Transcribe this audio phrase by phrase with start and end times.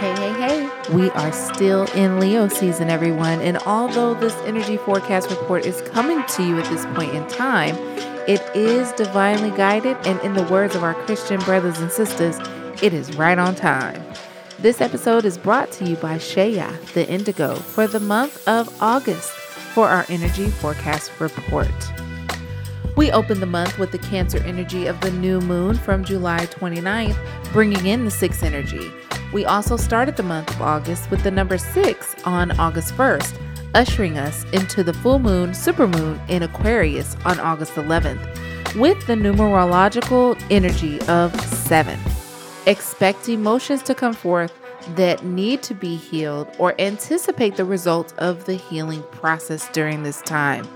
[0.00, 0.94] Hey, hey, hey.
[0.94, 3.42] We are still in Leo season, everyone.
[3.42, 7.76] And although this energy forecast report is coming to you at this point in time,
[8.26, 9.98] it is divinely guided.
[10.06, 12.38] And in the words of our Christian brothers and sisters,
[12.82, 14.02] it is right on time.
[14.58, 19.30] This episode is brought to you by ShaYah, the Indigo, for the month of August
[19.74, 21.68] for our energy forecast report.
[22.96, 27.18] We open the month with the Cancer energy of the new moon from July 29th,
[27.52, 28.90] bringing in the sixth energy.
[29.32, 33.40] We also started the month of August with the number six on August 1st,
[33.74, 40.40] ushering us into the full moon, supermoon in Aquarius on August 11th, with the numerological
[40.50, 41.98] energy of seven.
[42.66, 44.52] Expect emotions to come forth
[44.96, 50.20] that need to be healed or anticipate the results of the healing process during this
[50.22, 50.66] time.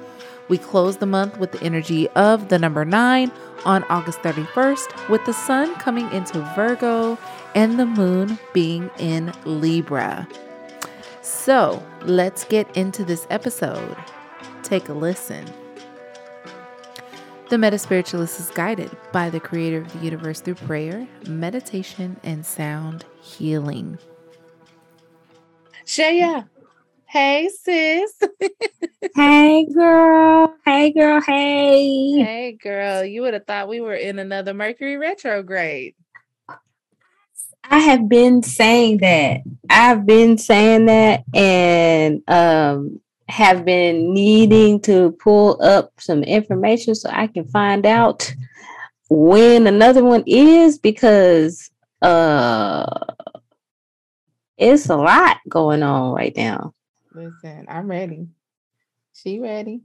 [0.48, 3.32] We close the month with the energy of the number nine
[3.64, 7.18] on August 31st, with the sun coming into Virgo
[7.54, 10.28] and the moon being in Libra.
[11.22, 13.96] So let's get into this episode.
[14.62, 15.44] Take a listen.
[17.50, 23.04] The MetaSpiritualist is guided by the creator of the universe through prayer, meditation, and sound
[23.20, 23.98] healing.
[25.86, 26.48] ShaYah,
[27.06, 28.18] hey sis.
[29.14, 30.54] hey girl.
[30.64, 31.20] Hey girl.
[31.20, 32.18] Hey.
[32.22, 33.04] Hey girl.
[33.04, 35.94] You would have thought we were in another Mercury retrograde.
[37.70, 39.40] I have been saying that.
[39.70, 47.08] I've been saying that and um have been needing to pull up some information so
[47.10, 48.32] I can find out
[49.08, 51.70] when another one is because
[52.02, 52.86] uh
[54.56, 56.74] it's a lot going on right now.
[57.12, 58.28] Listen, I'm ready.
[59.14, 59.80] She ready.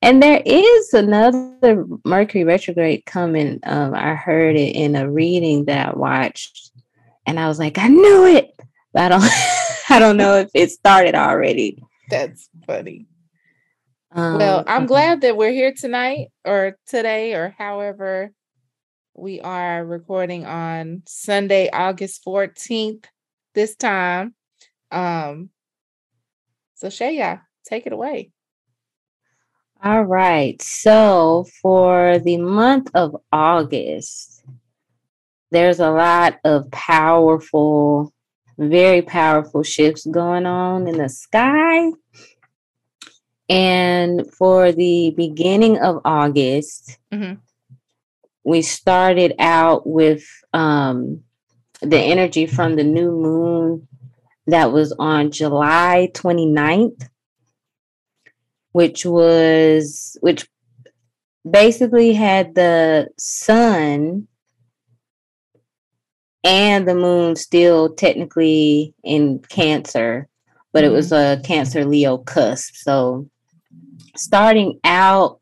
[0.00, 3.58] And there is another Mercury retrograde coming.
[3.64, 6.70] Um, I heard it in a reading that I watched,
[7.26, 8.52] and I was like, I knew it.
[8.92, 9.30] But I don't,
[9.90, 11.82] I don't know if it started already.
[12.08, 13.06] That's funny.
[14.12, 18.32] Um, well, I'm glad that we're here tonight or today or however
[19.14, 23.04] we are recording on Sunday, August 14th
[23.54, 24.34] this time.
[24.90, 25.50] Um,
[26.76, 28.30] so ShaYah, take it away.
[29.86, 30.60] All right.
[30.60, 34.42] So for the month of August,
[35.52, 38.12] there's a lot of powerful,
[38.58, 41.92] very powerful shifts going on in the sky.
[43.48, 47.34] And for the beginning of August, mm-hmm.
[48.42, 51.22] we started out with um,
[51.80, 53.86] the energy from the new moon
[54.48, 57.08] that was on July 29th
[58.76, 60.46] which was which
[61.50, 64.28] basically had the sun
[66.44, 70.28] and the moon still technically in cancer
[70.74, 71.40] but it was mm-hmm.
[71.40, 72.74] a cancer leo cusp.
[72.76, 73.30] So
[74.14, 75.40] starting out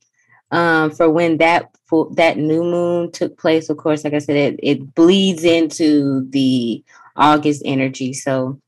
[0.53, 1.75] um, for when that
[2.13, 6.85] that new moon took place of course like i said it, it bleeds into the
[7.17, 8.13] august energy.
[8.13, 8.61] So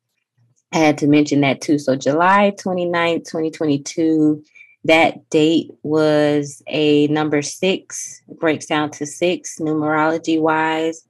[0.72, 1.78] i had to mention that too.
[1.78, 4.43] So july 29th 2022
[4.87, 11.07] that date was a number six, breaks down to six numerology wise.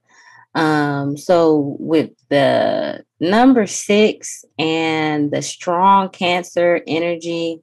[0.54, 7.60] Um, so with the number six and the strong Cancer energy,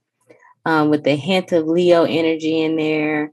[0.66, 3.32] um, with the hint of Leo energy in there,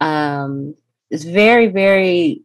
[0.00, 0.74] um,
[1.10, 2.42] it's very, very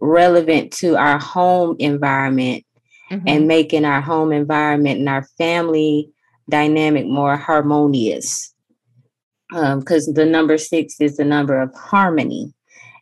[0.00, 2.64] relevant to our home environment
[3.10, 3.28] mm-hmm.
[3.28, 6.10] and making our home environment and our family
[6.48, 8.54] dynamic more harmonious
[9.50, 12.52] because um, the number six is the number of harmony.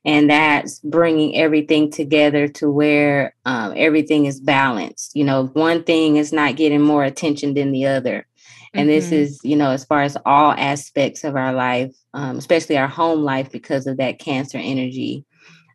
[0.07, 5.17] And that's bringing everything together to where um, everything is balanced.
[5.17, 8.27] You know one thing is not getting more attention than the other.
[8.75, 8.97] And mm-hmm.
[8.97, 12.89] this is you know as far as all aspects of our life um, especially our
[12.89, 15.27] home life because of that cancer energy.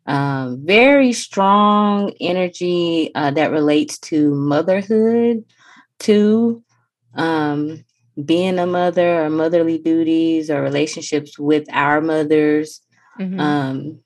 [0.08, 5.44] Um, very strong energy uh, that relates to motherhood
[6.00, 6.64] too.
[7.14, 7.84] Um,
[8.26, 12.82] being a mother or motherly duties or relationships with our mothers
[13.20, 13.40] mm-hmm.
[13.40, 14.00] um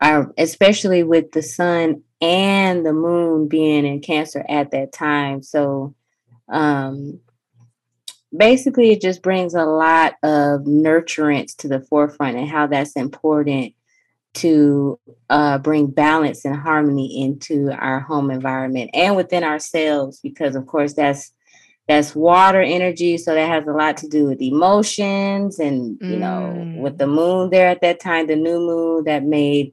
[0.00, 5.94] our especially with the sun and the moon being in cancer at that time so
[6.48, 7.20] um
[8.36, 13.74] basically it just brings a lot of nurturance to the forefront and how that's important
[14.32, 20.66] to uh, bring balance and harmony into our home environment and within ourselves because of
[20.66, 21.32] course that's
[21.90, 26.74] that's water energy so that has a lot to do with emotions and you know
[26.78, 27.14] with the mm.
[27.14, 29.72] moon there at that time the new moon that made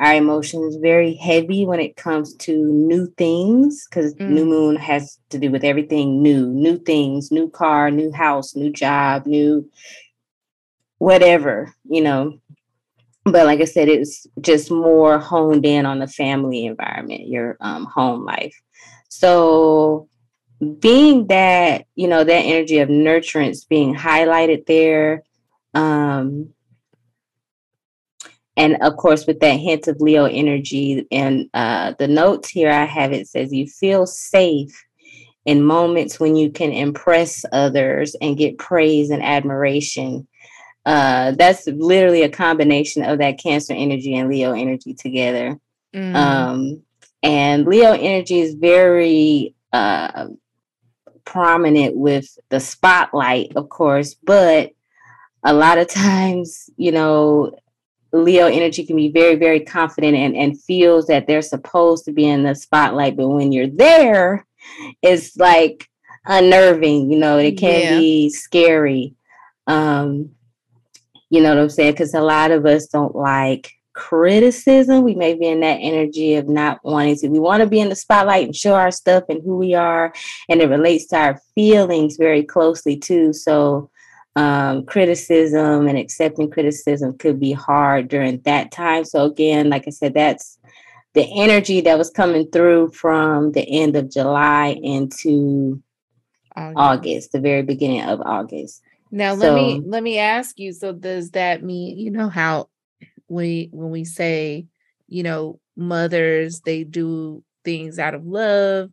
[0.00, 4.28] our emotions very heavy when it comes to new things because mm.
[4.28, 8.72] new moon has to do with everything new new things new car new house new
[8.72, 9.64] job new
[10.98, 12.36] whatever you know
[13.24, 17.84] but like i said it's just more honed in on the family environment your um,
[17.84, 18.60] home life
[19.08, 20.08] so
[20.62, 25.24] being that you know that energy of nurturance being highlighted there
[25.74, 26.48] um
[28.56, 32.84] and of course with that hint of leo energy and uh the notes here i
[32.84, 34.84] have it says you feel safe
[35.44, 40.28] in moments when you can impress others and get praise and admiration
[40.86, 45.58] uh that's literally a combination of that cancer energy and leo energy together
[45.92, 46.14] mm.
[46.14, 46.80] um
[47.24, 50.28] and leo energy is very uh
[51.24, 54.72] prominent with the spotlight of course but
[55.44, 57.52] a lot of times you know
[58.12, 62.28] Leo energy can be very, very confident and, and feels that they're supposed to be
[62.28, 63.16] in the spotlight.
[63.16, 64.46] But when you're there,
[65.00, 65.88] it's like
[66.26, 67.98] unnerving, you know, it can yeah.
[67.98, 69.14] be scary.
[69.66, 70.30] Um,
[71.30, 71.92] you know what I'm saying?
[71.92, 75.04] Because a lot of us don't like criticism.
[75.04, 77.28] We may be in that energy of not wanting to.
[77.28, 80.12] We want to be in the spotlight and show our stuff and who we are.
[80.48, 83.32] And it relates to our feelings very closely too.
[83.32, 83.90] So
[84.36, 89.04] um, criticism and accepting criticism could be hard during that time.
[89.04, 90.58] So again, like I said, that's
[91.14, 95.82] the energy that was coming through from the end of July into
[96.56, 98.82] August, August the very beginning of August.
[99.10, 100.72] Now let so, me let me ask you.
[100.72, 102.70] So does that mean you know how
[103.28, 104.66] we when we say
[105.08, 108.90] you know mothers they do things out of love,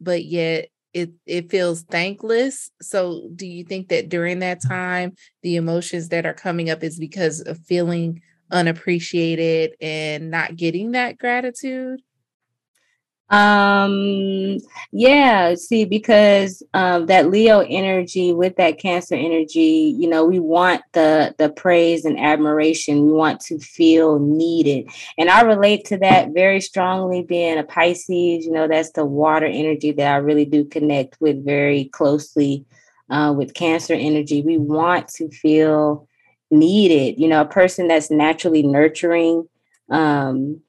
[0.00, 2.70] but yet it it feels thankless.
[2.80, 6.98] So do you think that during that time the emotions that are coming up is
[6.98, 8.20] because of feeling
[8.50, 12.00] unappreciated and not getting that gratitude
[13.32, 14.58] um,
[14.92, 20.82] yeah, see, because um, that Leo energy with that Cancer energy, you know, we want
[20.92, 23.06] the the praise and admiration.
[23.06, 27.22] We want to feel needed, and I relate to that very strongly.
[27.22, 31.42] Being a Pisces, you know, that's the water energy that I really do connect with
[31.42, 32.66] very closely
[33.08, 34.42] uh, with Cancer energy.
[34.42, 36.06] We want to feel
[36.50, 37.18] needed.
[37.18, 39.48] You know, a person that's naturally nurturing.
[39.88, 40.60] Um,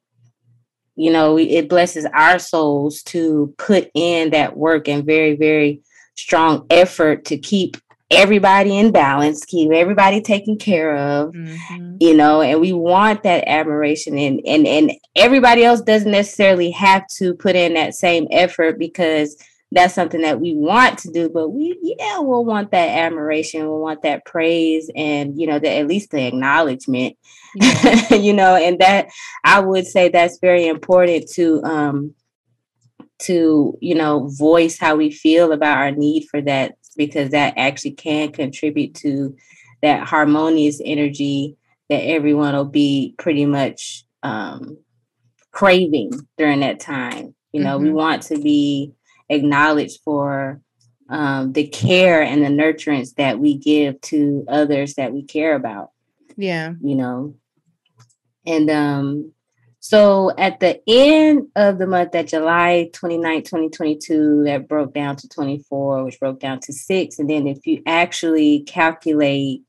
[0.95, 5.81] you know it blesses our souls to put in that work and very very
[6.15, 7.77] strong effort to keep
[8.11, 11.97] everybody in balance keep everybody taken care of mm-hmm.
[11.99, 17.07] you know and we want that admiration and and and everybody else doesn't necessarily have
[17.07, 19.35] to put in that same effort because
[19.73, 23.79] that's something that we want to do but we yeah we'll want that admiration we'll
[23.79, 27.17] want that praise and you know the, at least the acknowledgement
[27.55, 28.13] yeah.
[28.15, 29.07] you know and that
[29.43, 32.13] i would say that's very important to um
[33.19, 37.91] to you know voice how we feel about our need for that because that actually
[37.91, 39.35] can contribute to
[39.81, 41.57] that harmonious energy
[41.89, 44.77] that everyone will be pretty much um
[45.51, 47.87] craving during that time you know mm-hmm.
[47.87, 48.93] we want to be
[49.29, 50.61] acknowledged for
[51.09, 55.91] um, the care and the nurturance that we give to others that we care about.
[56.35, 56.73] Yeah.
[56.81, 57.35] You know,
[58.45, 59.33] and um,
[59.79, 65.27] so at the end of the month, that July 29, 2022, that broke down to
[65.27, 67.19] 24, which broke down to six.
[67.19, 69.61] And then if you actually calculate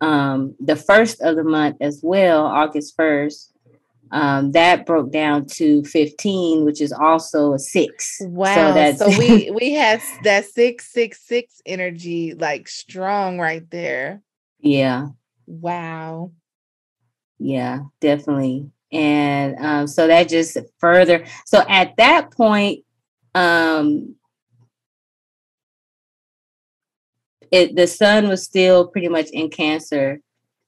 [0.00, 3.49] um, the first of the month as well, August 1st,
[4.12, 8.18] um, that broke down to 15 which is also a six.
[8.20, 8.54] Wow.
[8.54, 14.22] So, that's- so we we had that six six six energy like strong right there.
[14.60, 15.08] Yeah.
[15.46, 16.32] Wow.
[17.38, 18.70] Yeah definitely.
[18.92, 22.84] And um, so that just further so at that point
[23.34, 24.16] um
[27.52, 30.20] it the sun was still pretty much in cancer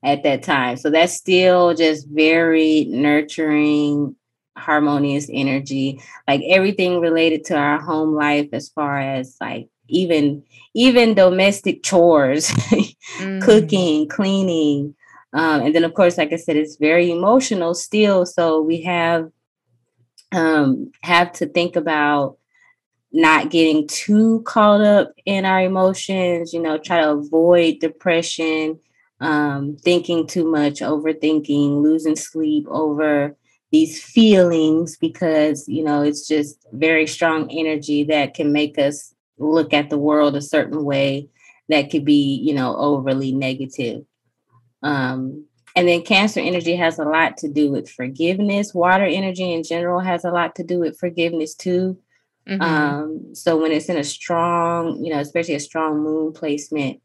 [0.02, 0.76] at that time.
[0.76, 4.16] So that's still just very nurturing,
[4.56, 6.00] harmonious energy.
[6.26, 10.42] Like everything related to our home life as far as like even
[10.75, 13.40] even domestic chores, mm-hmm.
[13.42, 14.94] cooking, cleaning.
[15.35, 18.26] Um, and then of course, like I said, it's very emotional still.
[18.26, 19.30] So we have
[20.32, 22.38] um have to think about
[23.12, 28.80] not getting too caught up in our emotions, you know, try to avoid depression
[29.23, 33.37] um, thinking too much, overthinking, losing sleep over
[33.71, 39.73] these feelings because, you know, it's just very strong energy that can make us look
[39.73, 41.29] at the world a certain way
[41.69, 44.05] that could be, you know, overly negative.
[44.83, 48.75] Um, and then Cancer energy has a lot to do with forgiveness.
[48.75, 51.97] Water energy in general has a lot to do with forgiveness too.
[52.49, 52.61] Mm-hmm.
[52.61, 57.00] Um, so when it's in a strong, you know, especially a strong moon placement,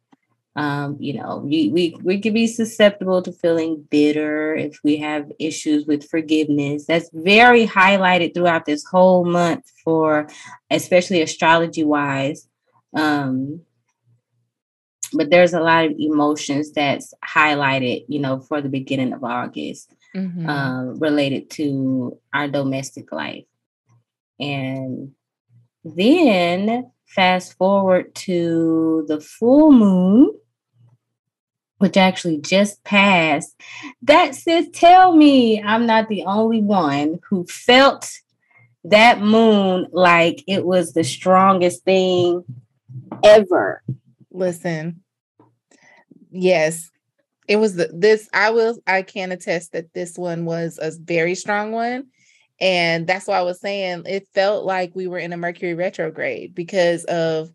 [0.57, 5.31] um, you know, we, we we can be susceptible to feeling bitter if we have
[5.39, 6.85] issues with forgiveness.
[6.87, 10.27] That's very highlighted throughout this whole month for
[10.71, 12.47] especially astrology wise.
[12.95, 13.61] Um,
[15.13, 19.93] but there's a lot of emotions that's highlighted, you know, for the beginning of August
[20.15, 20.49] mm-hmm.
[20.49, 23.45] um, related to our domestic life.
[24.39, 25.11] And
[25.83, 30.31] then fast forward to the full moon,
[31.77, 33.55] which actually just passed.
[34.01, 38.11] That says, tell me I'm not the only one who felt
[38.83, 42.43] that moon like it was the strongest thing
[43.23, 43.83] ever.
[44.31, 45.03] Listen,
[46.31, 46.89] yes,
[47.47, 48.29] it was the, this.
[48.33, 52.07] I will, I can attest that this one was a very strong one.
[52.59, 56.55] And that's why I was saying it felt like we were in a Mercury retrograde
[56.55, 57.49] because of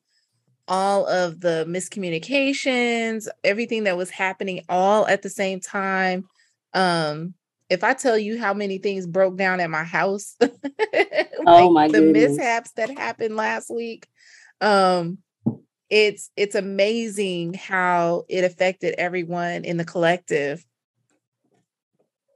[0.69, 6.25] all of the miscommunications, everything that was happening all at the same time.
[6.75, 7.35] Um,
[7.69, 11.71] if I tell you how many things broke down at my house, oh like oh
[11.71, 12.37] my the goodness.
[12.37, 14.07] mishaps that happened last week,
[14.61, 15.19] um,
[15.91, 20.65] it's it's amazing how it affected everyone in the collective.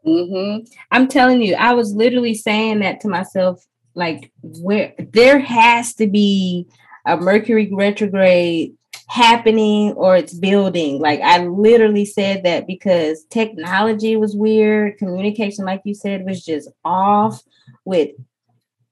[0.07, 0.65] Mm-hmm.
[0.91, 3.65] I'm telling you, I was literally saying that to myself,
[3.95, 6.69] like, where there has to be
[7.07, 8.75] a Mercury retrograde
[9.09, 11.01] happening or it's building.
[11.01, 16.69] Like I literally said that because technology was weird, communication, like you said, was just
[16.85, 17.41] off
[17.85, 18.11] with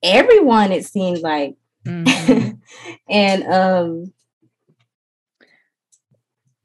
[0.02, 1.56] everyone, it seemed like.
[1.86, 2.52] Mm-hmm.
[3.10, 4.12] and um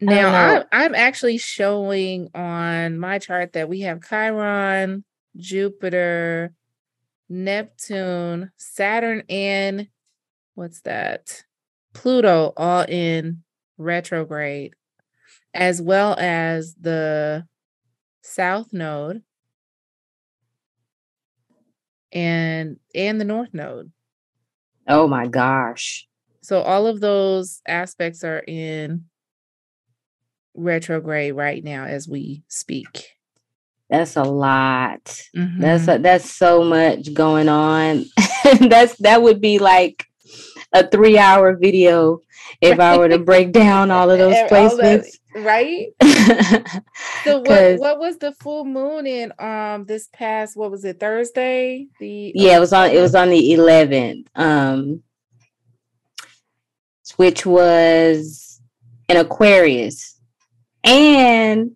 [0.01, 5.03] now I'm, I'm actually showing on my chart that we have Chiron,
[5.36, 6.53] Jupiter,
[7.27, 9.89] Neptune, Saturn, and
[10.60, 11.44] what's that?
[11.94, 13.44] Pluto all in
[13.78, 14.74] retrograde,
[15.54, 17.48] as well as the
[18.22, 19.24] South Node
[22.12, 23.92] and and the North Node.
[24.86, 26.06] Oh my gosh.
[26.42, 29.06] So all of those aspects are in
[30.56, 33.08] retrograde right now as we speak.
[33.89, 35.06] That's a lot.
[35.36, 35.62] Mm-hmm.
[35.62, 38.06] That's a, that's so much going on.
[38.60, 40.09] that's that would be like
[40.74, 42.22] a three hour video
[42.62, 42.94] if right.
[42.94, 45.18] I were to break down all of those placements.
[45.34, 45.88] That, right.
[47.24, 51.88] so what what was the full moon in um this past what was it Thursday?
[52.00, 54.28] The Yeah, it was on it was on the 11th.
[54.36, 55.04] Um
[57.20, 58.62] which was
[59.10, 60.22] an Aquarius.
[60.86, 61.76] And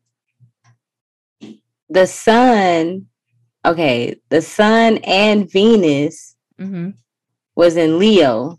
[1.90, 3.08] the sun,
[3.66, 6.92] okay, the sun and Venus mm-hmm.
[7.56, 8.58] was in Leo.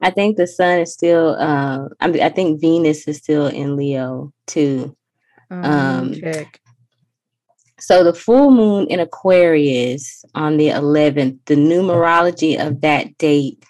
[0.00, 1.36] I think the sun is still.
[1.38, 4.96] Uh, I, mean, I think Venus is still in Leo too.
[5.50, 6.60] Um, um, check.
[7.78, 13.62] So the full moon in Aquarius on the 11th, the numerology of that date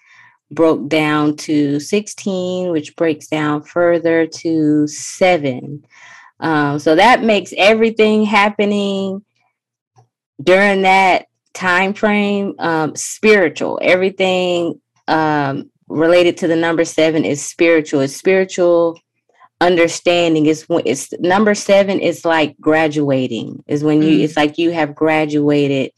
[0.50, 5.84] broke down to 16, which breaks down further to seven.
[6.40, 9.24] Um, so that makes everything happening
[10.42, 13.78] during that time frame um, spiritual.
[13.82, 18.00] Everything um, related to the number seven is spiritual.
[18.00, 18.98] It's spiritual
[19.60, 24.24] understanding is when it's number seven is like graduating is when you mm.
[24.24, 25.90] it's like you have graduated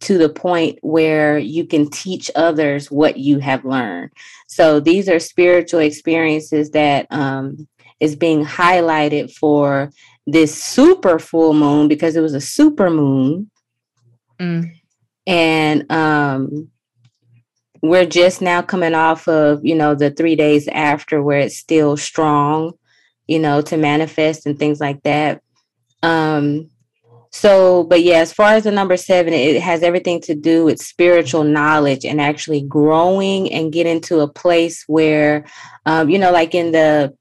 [0.00, 4.10] to the point where you can teach others what you have learned
[4.48, 7.66] so these are spiritual experiences that um,
[8.00, 9.90] is being highlighted for
[10.26, 13.48] this super full moon because it was a super moon
[14.40, 14.68] mm.
[15.26, 16.68] and um
[17.84, 21.96] we're just now coming off of you know the three days after where it's still
[21.98, 22.72] strong
[23.26, 25.42] you know to manifest and things like that
[26.02, 26.70] um
[27.30, 30.80] so but yeah as far as the number seven it has everything to do with
[30.80, 35.44] spiritual knowledge and actually growing and get into a place where
[35.84, 37.14] um you know like in the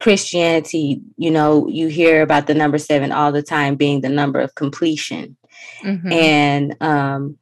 [0.00, 4.40] christianity you know you hear about the number seven all the time being the number
[4.40, 5.36] of completion
[5.84, 6.10] mm-hmm.
[6.10, 7.36] and um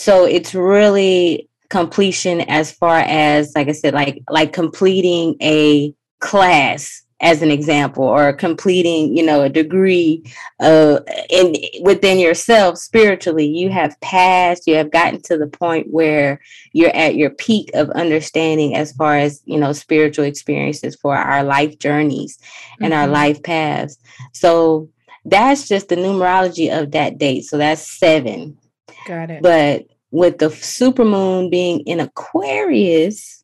[0.00, 7.02] so it's really completion as far as like i said like like completing a class
[7.20, 10.24] as an example or completing you know a degree
[10.60, 13.46] uh in within yourself spiritually.
[13.46, 16.40] You have passed you have gotten to the point where
[16.72, 21.44] you're at your peak of understanding as far as you know spiritual experiences for our
[21.44, 22.38] life journeys
[22.80, 23.02] and mm-hmm.
[23.02, 23.98] our life paths.
[24.32, 24.88] So
[25.26, 27.44] that's just the numerology of that date.
[27.44, 28.56] So that's seven
[29.06, 33.40] got it but with the super moon being in aquarius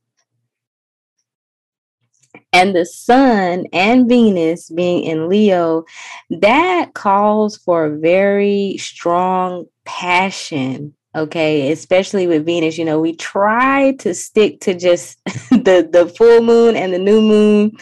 [2.52, 5.84] and the sun and Venus being in Leo,
[6.30, 10.94] that calls for a very strong passion.
[11.14, 15.18] Okay, especially with Venus, you know, we try to stick to just
[15.50, 17.72] the the full moon and the new moon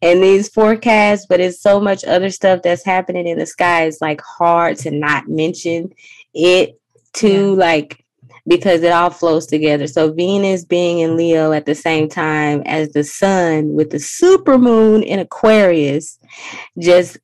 [0.00, 3.84] and these forecasts, but it's so much other stuff that's happening in the sky.
[3.84, 5.92] It's like hard to not mention
[6.32, 6.77] it
[7.14, 7.64] to yeah.
[7.64, 8.04] like
[8.46, 9.86] because it all flows together.
[9.86, 14.56] So Venus being in Leo at the same time as the sun with the super
[14.56, 16.18] moon in Aquarius
[16.78, 17.18] just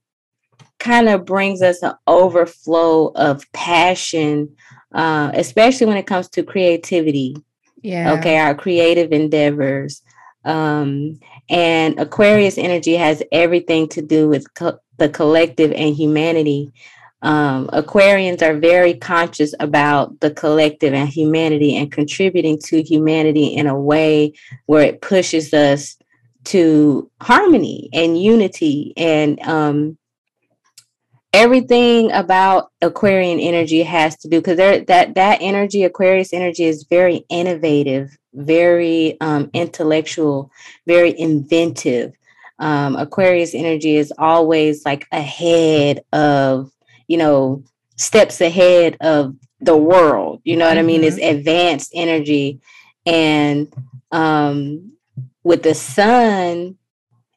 [0.79, 4.55] kind of brings us an overflow of passion,
[4.95, 7.37] uh, especially when it comes to creativity.
[7.83, 8.13] Yeah.
[8.15, 10.03] Okay, our creative endeavors.
[10.45, 16.71] Um, and Aquarius energy has everything to do with co- the collective and humanity.
[17.25, 23.67] Um, Aquarians are very conscious about the collective and humanity and contributing to humanity in
[23.67, 24.35] a way
[24.67, 25.97] where it pushes us
[26.45, 29.97] to harmony and unity and um,
[31.33, 37.25] everything about Aquarian energy has to do because that that energy, Aquarius energy, is very
[37.31, 40.51] innovative, very um, intellectual,
[40.87, 42.13] very inventive.
[42.59, 46.71] Um, Aquarius energy is always like ahead of
[47.09, 47.63] you know,
[47.97, 50.41] steps ahead of the world.
[50.45, 50.81] You know what mm-hmm.
[50.81, 51.05] I mean?
[51.05, 51.39] It's mm-hmm.
[51.39, 52.61] advanced energy.
[53.07, 53.73] And
[54.13, 54.93] um,
[55.43, 56.77] with the sun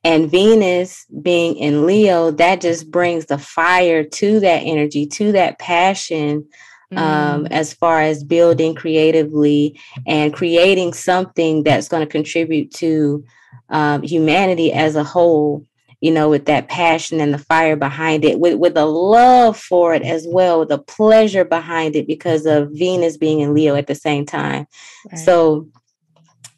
[0.04, 5.60] and Venus being in Leo, that just brings the fire to that energy, to that
[5.60, 6.48] passion.
[6.96, 7.52] Um, mm.
[7.52, 13.26] as far as building creatively and creating something that's going to contribute to
[13.68, 15.66] um, humanity as a whole
[16.02, 19.94] you know, with that passion and the fire behind it, with, with a love for
[19.94, 23.96] it as well, the pleasure behind it because of Venus being in Leo at the
[23.96, 24.68] same time.
[25.12, 25.20] Right.
[25.20, 25.70] So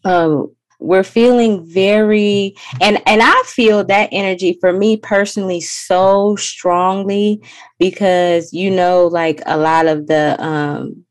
[0.04, 7.42] um, we're feeling very and and I feel that energy for me personally so strongly
[7.78, 11.06] because you know like a lot of the um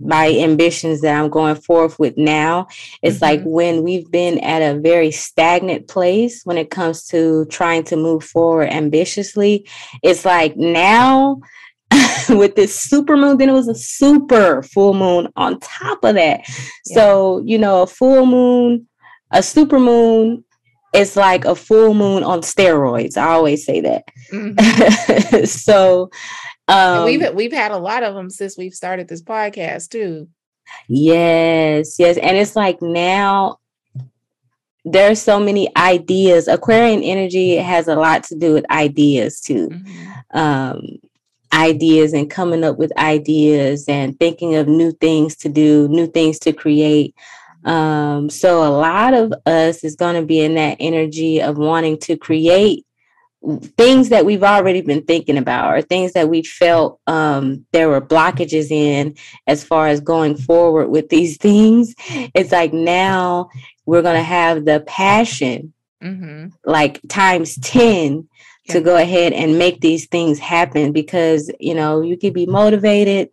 [0.00, 2.66] my ambitions that I'm going forth with now.
[3.02, 3.24] It's mm-hmm.
[3.24, 7.96] like when we've been at a very stagnant place when it comes to trying to
[7.96, 9.68] move forward ambitiously.
[10.02, 11.40] It's like now
[12.28, 16.40] with this super moon, then it was a super full moon on top of that.
[16.48, 16.94] Yeah.
[16.94, 18.86] So, you know, a full moon,
[19.30, 20.44] a super moon
[20.92, 23.16] it's like a full moon on steroids.
[23.16, 24.04] I always say that.
[24.32, 25.44] Mm-hmm.
[25.44, 26.10] so
[26.70, 30.28] um, we've we've had a lot of them since we've started this podcast too.
[30.88, 33.58] Yes, yes, and it's like now
[34.84, 36.48] there's so many ideas.
[36.48, 39.68] Aquarian energy has a lot to do with ideas too.
[39.68, 40.38] Mm-hmm.
[40.38, 40.82] Um,
[41.52, 46.38] ideas and coming up with ideas and thinking of new things to do, new things
[46.40, 47.14] to create.
[47.64, 51.98] Um, so a lot of us is going to be in that energy of wanting
[51.98, 52.86] to create
[53.76, 58.00] things that we've already been thinking about or things that we felt um, there were
[58.00, 61.94] blockages in as far as going forward with these things
[62.34, 63.48] it's like now
[63.86, 65.72] we're going to have the passion
[66.02, 66.48] mm-hmm.
[66.64, 68.28] like times 10
[68.66, 68.74] yeah.
[68.74, 73.30] to go ahead and make these things happen because you know you could be motivated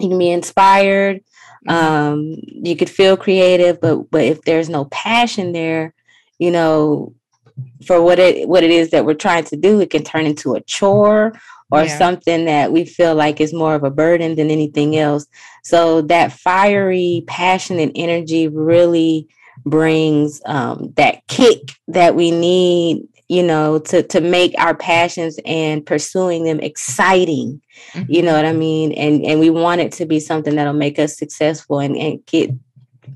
[0.00, 1.22] you can be inspired
[1.68, 1.70] mm-hmm.
[1.70, 5.94] um, you could feel creative but but if there's no passion there
[6.40, 7.14] you know
[7.86, 10.54] for what it what it is that we're trying to do, it can turn into
[10.54, 11.32] a chore
[11.70, 11.98] or yeah.
[11.98, 15.26] something that we feel like is more of a burden than anything else.
[15.64, 19.26] So that fiery, passionate energy really
[19.64, 25.84] brings um, that kick that we need, you know, to to make our passions and
[25.84, 27.62] pursuing them exciting.
[27.92, 28.12] Mm-hmm.
[28.12, 28.92] You know what I mean?
[28.92, 32.50] And and we want it to be something that'll make us successful and, and get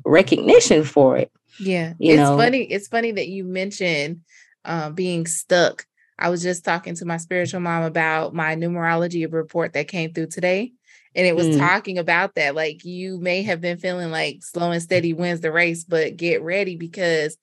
[0.04, 1.30] recognition for it.
[1.58, 1.94] Yeah.
[1.98, 2.36] You it's know?
[2.36, 2.62] funny.
[2.62, 4.20] It's funny that you mentioned
[4.64, 5.86] uh, being stuck.
[6.18, 10.28] I was just talking to my spiritual mom about my numerology report that came through
[10.28, 10.72] today.
[11.14, 11.58] And it was mm.
[11.58, 12.54] talking about that.
[12.54, 16.42] Like you may have been feeling like slow and steady wins the race, but get
[16.42, 17.36] ready because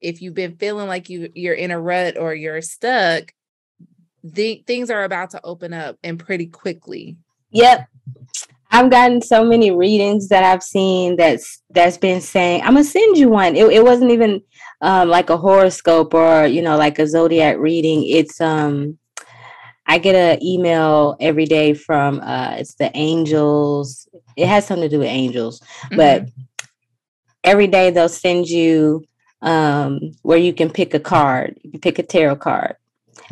[0.00, 3.32] if you've been feeling like you you're in a rut or you're stuck,
[4.22, 7.16] the things are about to open up and pretty quickly.
[7.50, 7.88] Yep.
[8.76, 13.16] I've gotten so many readings that I've seen that's that's been saying, I'm gonna send
[13.16, 13.56] you one.
[13.56, 14.42] It, it wasn't even
[14.80, 18.98] um, like a horoscope or you know like a zodiac reading it's um
[19.86, 24.94] i get an email every day from uh it's the angels it has something to
[24.94, 25.96] do with angels mm-hmm.
[25.96, 26.28] but
[27.44, 29.02] every day they'll send you
[29.42, 32.76] um where you can pick a card you can pick a tarot card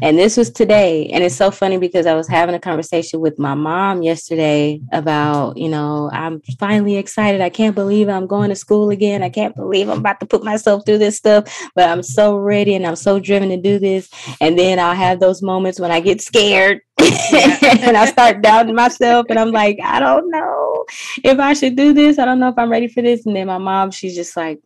[0.03, 1.07] and this was today.
[1.09, 5.57] And it's so funny because I was having a conversation with my mom yesterday about,
[5.57, 7.41] you know, I'm finally excited.
[7.41, 9.23] I can't believe I'm going to school again.
[9.23, 12.75] I can't believe I'm about to put myself through this stuff, but I'm so ready
[12.75, 14.09] and I'm so driven to do this.
[14.41, 19.27] And then I'll have those moments when I get scared and I start doubting myself
[19.29, 20.85] and I'm like, I don't know
[21.23, 22.19] if I should do this.
[22.19, 23.27] I don't know if I'm ready for this.
[23.27, 24.61] And then my mom, she's just like,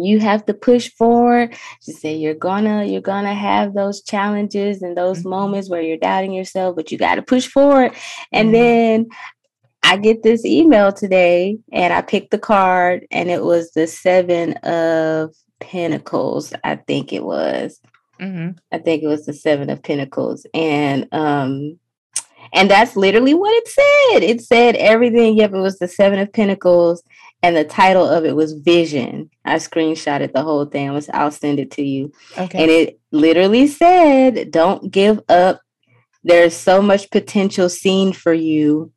[0.00, 4.96] you have to push forward to say you're gonna you're gonna have those challenges and
[4.96, 5.30] those mm-hmm.
[5.30, 7.92] moments where you're doubting yourself but you got to push forward
[8.32, 8.52] and mm-hmm.
[8.52, 9.08] then
[9.82, 14.54] i get this email today and i picked the card and it was the seven
[14.58, 17.80] of pentacles i think it was
[18.20, 18.50] mm-hmm.
[18.72, 21.78] i think it was the seven of pentacles and um
[22.54, 26.32] and that's literally what it said it said everything yep it was the seven of
[26.32, 27.02] pentacles
[27.42, 29.30] and the title of it was Vision.
[29.44, 30.92] I screenshotted the whole thing.
[30.92, 32.12] Was I'll send it to you.
[32.38, 32.62] Okay.
[32.62, 35.60] And it literally said, "Don't give up.
[36.24, 38.92] There's so much potential seen for you.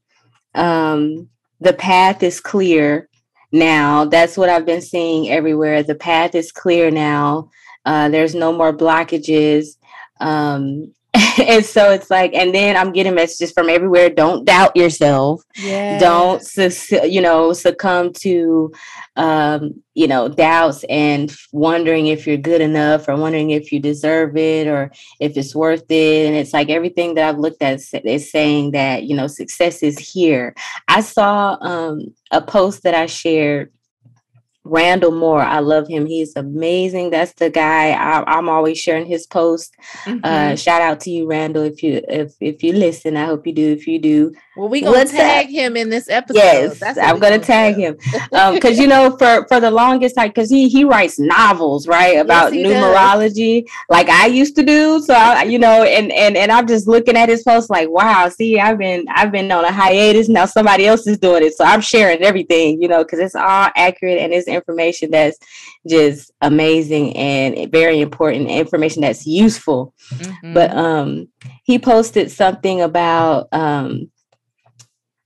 [0.54, 1.30] Um,
[1.60, 3.10] the path is clear
[3.52, 4.06] now.
[4.06, 5.82] That's what I've been seeing everywhere.
[5.84, 7.50] The path is clear now.
[7.86, 9.78] Uh, there's no more blockages.
[10.20, 10.94] Um,
[11.48, 14.10] and so it's like, and then I'm getting messages from everywhere.
[14.10, 15.42] Don't doubt yourself.
[15.56, 16.02] Yes.
[16.02, 18.74] Don't, you know, succumb to,
[19.16, 24.36] um, you know, doubts and wondering if you're good enough or wondering if you deserve
[24.36, 26.28] it or if it's worth it.
[26.28, 29.98] And it's like everything that I've looked at is saying that, you know, success is
[29.98, 30.54] here.
[30.88, 33.72] I saw um, a post that I shared
[34.68, 36.08] Randall Moore, I love him.
[36.08, 37.12] He's amazing.
[37.12, 37.92] That's the guy.
[37.92, 39.76] I, am always sharing his post.
[39.80, 40.26] Uh, mm-hmm.
[40.26, 41.64] Uh, shout out to you, Randall.
[41.64, 43.72] If you if if you listen, I hope you do.
[43.72, 46.40] If you do, well, we gonna tag him in this episode.
[46.40, 47.82] Yes, I'm gonna tag do.
[47.82, 48.32] him because
[48.80, 52.52] um, you know for for the longest time because he he writes novels right about
[52.52, 53.72] yes, numerology does.
[53.90, 55.00] like I used to do.
[55.00, 58.30] So I, you know, and and and I'm just looking at his post like, wow.
[58.30, 60.46] See, I've been I've been on a hiatus now.
[60.46, 62.82] Somebody else is doing it, so I'm sharing everything.
[62.82, 65.38] You know, because it's all accurate and it's information that's
[65.88, 69.94] just amazing and very important information that's useful.
[70.10, 70.54] Mm-hmm.
[70.54, 71.28] But um,
[71.64, 74.10] he posted something about um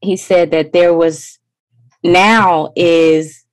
[0.01, 1.39] he said that there was
[2.03, 3.43] now is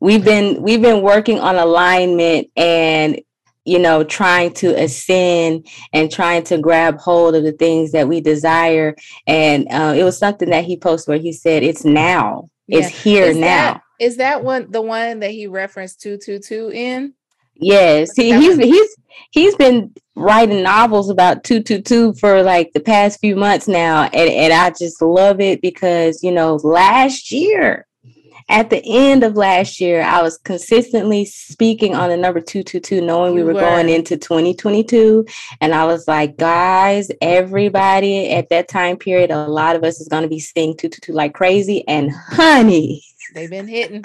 [0.00, 3.20] we've been we've been working on alignment and
[3.64, 8.20] you know trying to ascend and trying to grab hold of the things that we
[8.20, 8.94] desire
[9.26, 12.78] and uh, it was something that he posted where he said it's now yeah.
[12.78, 17.14] it's here now that, is that one the one that he referenced 222 in?
[17.56, 18.96] Yes, he, he's he's
[19.30, 24.04] he's been writing novels about two two two for like the past few months now,
[24.04, 27.86] and and I just love it because you know last year,
[28.48, 32.80] at the end of last year, I was consistently speaking on the number two two
[32.80, 35.24] two, knowing we were, were going into twenty twenty two,
[35.60, 40.08] and I was like, guys, everybody at that time period, a lot of us is
[40.08, 43.04] going to be seeing two two two like crazy, and honey,
[43.34, 44.04] they've been hitting.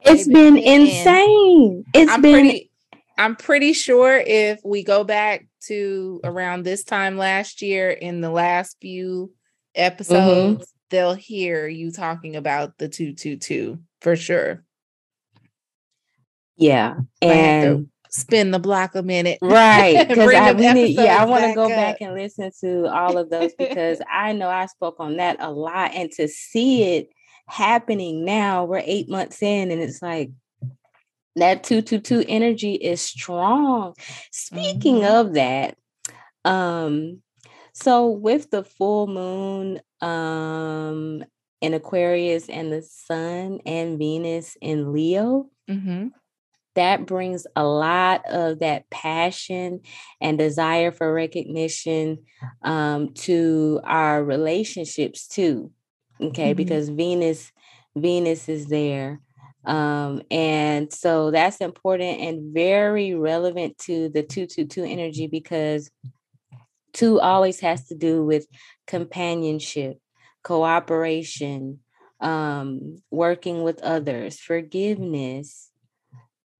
[0.00, 1.84] It's been insane.
[1.94, 2.70] It's I'm been pretty,
[3.16, 8.30] I'm pretty sure if we go back to around this time last year in the
[8.30, 9.32] last few
[9.74, 10.62] episodes, mm-hmm.
[10.90, 14.62] they'll hear you talking about the 222 for sure.
[16.56, 16.96] Yeah.
[17.22, 19.38] And spin the block a minute.
[19.42, 20.06] Right.
[20.08, 21.70] Because I really, yeah, I want to go up.
[21.70, 25.50] back and listen to all of those because I know I spoke on that a
[25.50, 27.08] lot and to see it
[27.46, 28.64] happening now.
[28.64, 30.30] We're eight months in, and it's like
[31.36, 33.94] that 222 energy is strong.
[34.30, 35.14] Speaking mm-hmm.
[35.14, 35.76] of that,
[36.44, 37.22] um,
[37.72, 41.24] so with the full moon um
[41.60, 46.08] in Aquarius and the sun and Venus in Leo, mm-hmm.
[46.74, 49.80] that brings a lot of that passion
[50.20, 52.18] and desire for recognition
[52.62, 55.70] um, to our relationships too
[56.26, 56.56] okay mm-hmm.
[56.56, 57.52] because venus
[57.96, 59.20] venus is there
[59.64, 65.90] um and so that's important and very relevant to the 222 energy because
[66.92, 68.46] two always has to do with
[68.86, 69.98] companionship
[70.42, 71.80] cooperation
[72.20, 75.70] um working with others forgiveness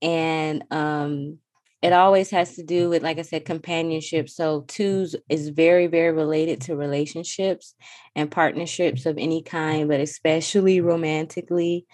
[0.01, 1.39] and um
[1.85, 6.13] it always has to do with like i said companionship so twos is very very
[6.13, 7.75] related to relationships
[8.17, 11.87] and partnerships of any kind but especially romantically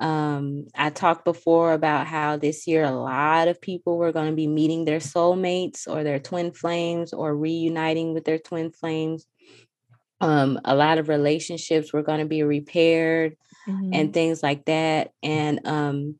[0.00, 4.36] Um, I talked before about how this year a lot of people were going to
[4.36, 9.26] be meeting their soulmates or their twin flames or reuniting with their twin flames.
[10.20, 13.36] Um, a lot of relationships were going to be repaired
[13.68, 13.90] mm-hmm.
[13.92, 15.10] and things like that.
[15.22, 16.16] And um,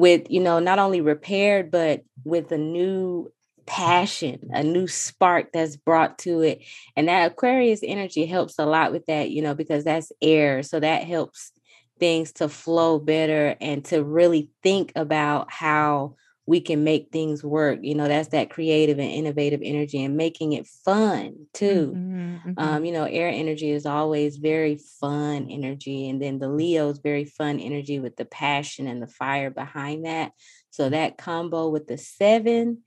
[0.00, 3.30] with, you know, not only repaired, but with a new
[3.66, 6.64] passion, a new spark that's brought to it.
[6.96, 10.62] And that Aquarius energy helps a lot with that, you know, because that's air.
[10.62, 11.52] So that helps
[11.98, 16.16] things to flow better and to really think about how
[16.50, 17.78] we can make things work.
[17.80, 21.92] You know, that's that creative and innovative energy and making it fun too.
[21.96, 22.52] Mm-hmm, mm-hmm.
[22.58, 26.08] Um, you know, air energy is always very fun energy.
[26.08, 30.32] And then the Leo's very fun energy with the passion and the fire behind that.
[30.70, 32.78] So that combo with the seven,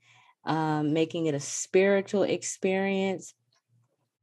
[0.44, 3.32] um, making it a spiritual experience.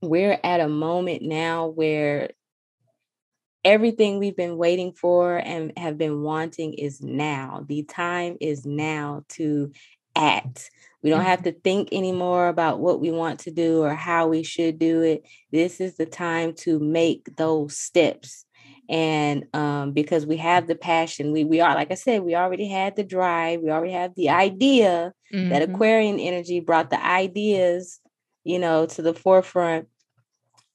[0.03, 2.29] We're at a moment now where
[3.63, 7.65] everything we've been waiting for and have been wanting is now.
[7.67, 9.71] The time is now to
[10.15, 10.71] act.
[11.03, 11.49] We don't have mm-hmm.
[11.49, 15.23] to think anymore about what we want to do or how we should do it.
[15.51, 18.45] This is the time to make those steps.
[18.89, 22.67] And um, because we have the passion, we we are like I said, we already
[22.67, 25.13] had the drive, we already have the idea.
[25.33, 25.49] Mm-hmm.
[25.49, 28.01] That Aquarian energy brought the ideas,
[28.43, 29.87] you know, to the forefront,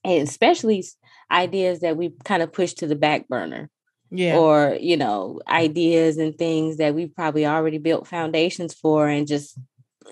[0.07, 0.85] especially
[1.31, 3.71] ideas that we kind of push to the back burner.
[4.11, 4.39] Yeah.
[4.39, 9.59] Or, you know, ideas and things that we probably already built foundations for and just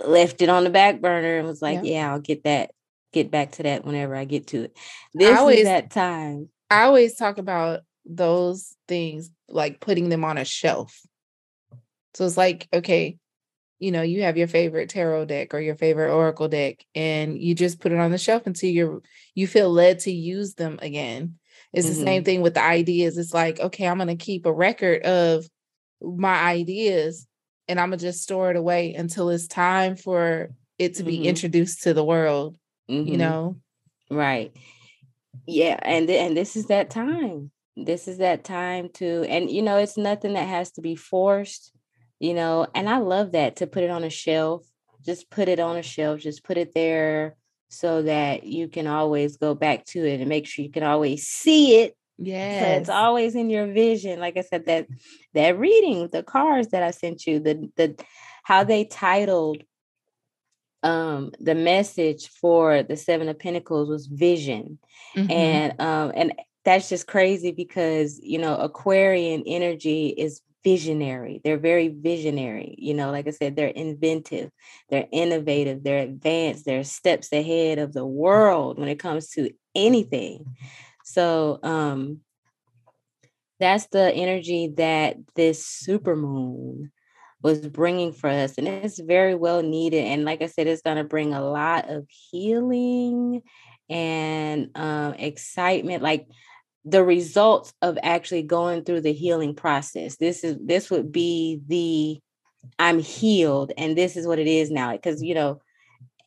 [0.04, 2.72] left it on the back burner and was like, yeah, yeah I'll get that,
[3.12, 4.76] get back to that whenever I get to it.
[5.14, 6.48] This always, is that time.
[6.68, 11.00] I always talk about those things like putting them on a shelf.
[12.14, 13.18] So it's like, okay,
[13.78, 17.54] you know, you have your favorite tarot deck or your favorite oracle deck and you
[17.54, 19.02] just put it on the shelf until you're
[19.34, 21.38] you feel led to use them again.
[21.72, 21.98] It's mm-hmm.
[21.98, 22.24] the same mm-hmm.
[22.24, 23.18] thing with the ideas.
[23.18, 25.44] It's like, okay, I'm going to keep a record of
[26.00, 27.26] my ideas
[27.66, 31.18] and I'm going to just store it away until it's time for it to be
[31.18, 31.26] mm-hmm.
[31.26, 32.56] introduced to the world,
[32.88, 33.08] mm-hmm.
[33.08, 33.56] you know?
[34.10, 34.54] Right.
[35.46, 37.50] Yeah, and th- and this is that time.
[37.76, 41.72] This is that time to and you know, it's nothing that has to be forced
[42.20, 44.64] you know, and I love that to put it on a shelf.
[45.04, 47.36] Just put it on a shelf, just put it there
[47.68, 51.26] so that you can always go back to it and make sure you can always
[51.26, 51.96] see it.
[52.16, 52.60] Yeah.
[52.60, 54.20] So it's always in your vision.
[54.20, 54.86] Like I said, that
[55.34, 57.96] that reading, the cards that I sent you, the the
[58.44, 59.62] how they titled
[60.84, 64.78] um the message for the seven of pentacles was vision
[65.16, 65.30] mm-hmm.
[65.30, 71.40] and um and that's just crazy because you know aquarian energy is visionary.
[71.44, 72.74] They're very visionary.
[72.78, 74.50] You know, like I said, they're inventive,
[74.88, 80.56] they're innovative, they're advanced, they're steps ahead of the world when it comes to anything.
[81.04, 82.20] So, um,
[83.60, 86.90] that's the energy that this super moon
[87.42, 90.96] was bringing for us and it's very well needed and like i said it's going
[90.96, 93.42] to bring a lot of healing
[93.90, 96.26] and um, excitement like
[96.84, 100.16] the results of actually going through the healing process.
[100.16, 102.20] This is this would be the
[102.78, 105.60] I'm healed and this is what it is now because you know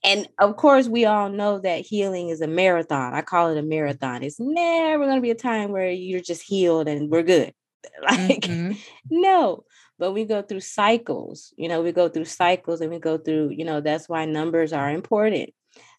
[0.03, 3.13] and of course we all know that healing is a marathon.
[3.13, 4.23] I call it a marathon.
[4.23, 7.53] It's never going to be a time where you're just healed and we're good.
[8.01, 8.73] Like mm-hmm.
[9.09, 9.63] no,
[9.97, 11.53] but we go through cycles.
[11.57, 14.73] You know, we go through cycles and we go through, you know, that's why numbers
[14.73, 15.51] are important.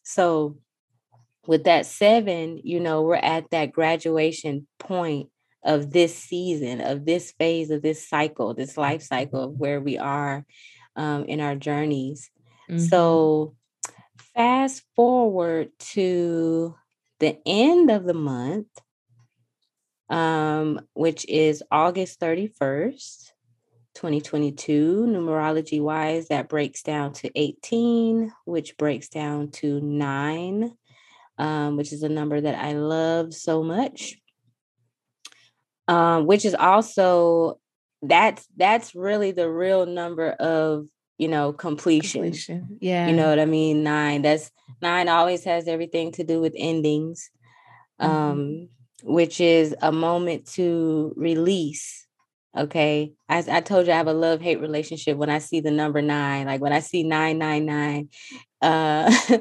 [0.02, 0.58] So
[1.48, 5.30] with that seven, you know, we're at that graduation point
[5.64, 9.96] of this season, of this phase of this cycle, this life cycle of where we
[9.96, 10.44] are
[10.94, 12.30] um, in our journeys.
[12.70, 12.80] Mm-hmm.
[12.80, 13.54] So,
[14.36, 16.74] fast forward to
[17.18, 18.68] the end of the month,
[20.10, 23.30] um, which is August 31st.
[23.94, 30.72] 2022 numerology wise that breaks down to 18 which breaks down to 9
[31.38, 34.16] um, which is a number that I love so much.
[35.86, 37.58] Um, which is also
[38.02, 42.22] that's that's really the real number of you know completion.
[42.22, 42.78] completion.
[42.80, 43.82] Yeah, you know what I mean.
[43.82, 44.22] Nine.
[44.22, 44.50] That's
[44.82, 45.08] nine.
[45.08, 47.30] Always has everything to do with endings,
[48.00, 48.10] mm-hmm.
[48.10, 48.68] um,
[49.02, 52.06] which is a moment to release
[52.56, 53.12] Okay.
[53.28, 56.00] As I told you, I have a love hate relationship when I see the number
[56.02, 56.46] nine.
[56.46, 58.08] Like when I see 999,
[58.60, 59.10] uh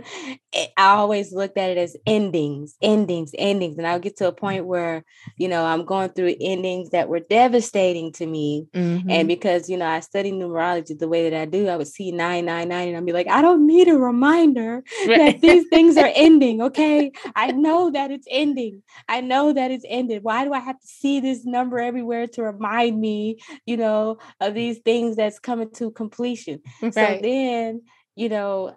[0.77, 3.77] I always looked at it as endings, endings, endings.
[3.77, 5.03] And I'll get to a point where,
[5.37, 8.67] you know, I'm going through endings that were devastating to me.
[8.73, 9.09] Mm-hmm.
[9.09, 12.11] And because, you know, I study numerology the way that I do, I would see
[12.11, 16.61] 999 and I'd be like, I don't need a reminder that these things are ending.
[16.61, 17.11] Okay.
[17.35, 18.81] I know that it's ending.
[19.07, 20.23] I know that it's ended.
[20.23, 24.53] Why do I have to see this number everywhere to remind me, you know, of
[24.53, 26.61] these things that's coming to completion?
[26.81, 26.93] Right.
[26.93, 27.81] So then,
[28.15, 28.75] you know,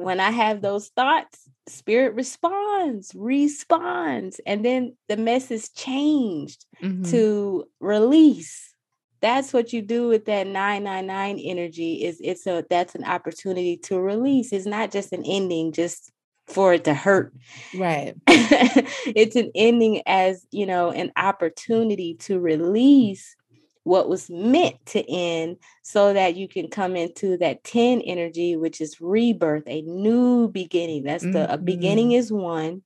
[0.00, 7.04] when I have those thoughts, spirit responds, responds, and then the message changed mm-hmm.
[7.10, 8.74] to release.
[9.20, 14.00] That's what you do with that 999 energy is it's a that's an opportunity to
[14.00, 14.52] release.
[14.52, 16.10] It's not just an ending just
[16.46, 17.34] for it to hurt.
[17.74, 18.14] Right.
[18.26, 23.36] it's an ending as, you know, an opportunity to release
[23.84, 28.80] what was meant to end so that you can come into that 10 energy which
[28.80, 31.04] is rebirth a new beginning.
[31.04, 31.52] That's the mm-hmm.
[31.52, 32.82] a beginning is one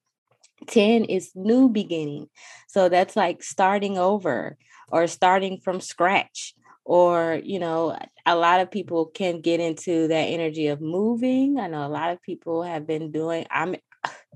[0.67, 2.29] 10 is new beginning.
[2.69, 4.57] So that's like starting over
[4.91, 6.55] or starting from scratch
[6.85, 11.59] or you know a lot of people can get into that energy of moving.
[11.59, 13.77] I know a lot of people have been doing i'm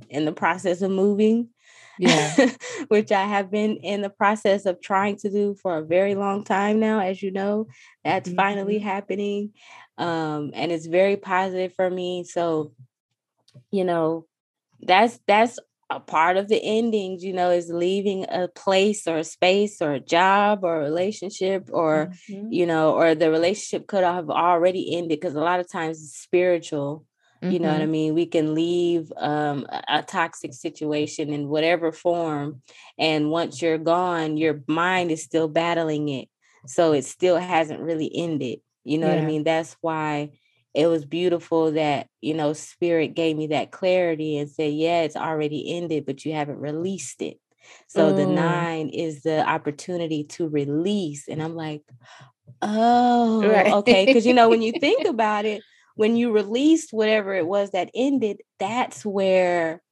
[0.08, 1.48] in the process of moving
[1.98, 2.52] yeah.
[2.88, 6.44] which I have been in the process of trying to do for a very long
[6.44, 7.66] time now, as you know.
[8.04, 8.36] That's mm-hmm.
[8.36, 9.52] finally happening.
[9.96, 12.24] Um, and it's very positive for me.
[12.24, 12.72] So,
[13.70, 14.26] you know,
[14.80, 15.58] that's that's
[15.90, 19.94] a part of the endings, you know, is leaving a place or a space or
[19.94, 22.52] a job or a relationship or, mm-hmm.
[22.52, 26.20] you know, or the relationship could have already ended because a lot of times it's
[26.20, 27.06] spiritual
[27.42, 27.52] Mm-hmm.
[27.52, 27.90] You know what I mm-hmm.
[27.90, 28.14] mean?
[28.14, 32.62] We can leave um, a, toxic situation in whatever form.
[32.98, 36.28] And once you're gone, your mind is still battling it.
[36.66, 38.60] So it still hasn't really ended.
[38.84, 39.16] You know yeah.
[39.16, 39.44] what I mean?
[39.44, 40.30] That's why
[40.74, 45.16] it was beautiful that, you know, spirit gave me that clarity and said, yeah, it's
[45.16, 47.38] already ended, but you haven't released it.
[47.86, 51.28] So the nine is the opportunity to release.
[51.28, 51.82] And I'm like,
[52.62, 53.72] oh, right.
[53.74, 54.06] okay.
[54.06, 55.62] Because, you know, when you think about it,
[55.98, 59.82] when you released whatever it was that ended, that's where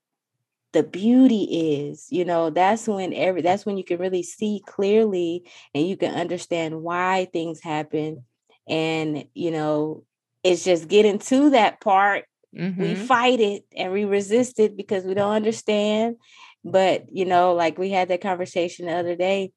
[0.71, 2.49] the beauty is you know?
[2.49, 5.43] That's when every that's when you can really see clearly
[5.75, 8.23] and you can understand why things happen.
[8.69, 10.05] And you know
[10.43, 12.23] it's just getting to that part.
[12.57, 12.81] Mm-hmm.
[12.81, 16.15] we fight it and we resist it because we don't understand.
[16.63, 19.51] But you know like we had that conversation the other day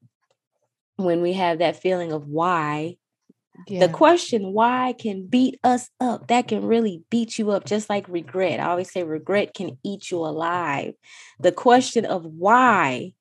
[0.96, 2.96] when we have that feeling of why
[3.66, 3.86] yeah.
[3.86, 6.28] The question why can beat us up.
[6.28, 8.60] That can really beat you up, just like regret.
[8.60, 10.94] I always say regret can eat you alive.
[11.38, 13.12] The question of why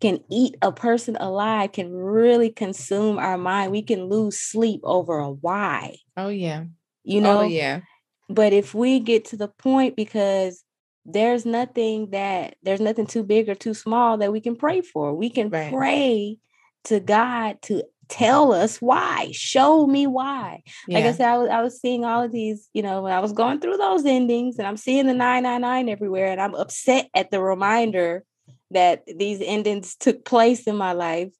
[0.00, 3.72] can eat a person alive can really consume our mind.
[3.72, 5.96] We can lose sleep over a why.
[6.16, 6.64] Oh, yeah.
[7.04, 7.38] You oh, know?
[7.40, 7.80] Oh, yeah.
[8.28, 10.64] But if we get to the point, because
[11.04, 15.14] there's nothing that there's nothing too big or too small that we can pray for.
[15.14, 15.72] We can right.
[15.72, 16.38] pray
[16.84, 20.98] to God to tell us why show me why yeah.
[20.98, 23.20] like i said I was, I was seeing all of these you know when i
[23.20, 27.30] was going through those endings and i'm seeing the 999 everywhere and i'm upset at
[27.30, 28.24] the reminder
[28.70, 31.32] that these endings took place in my life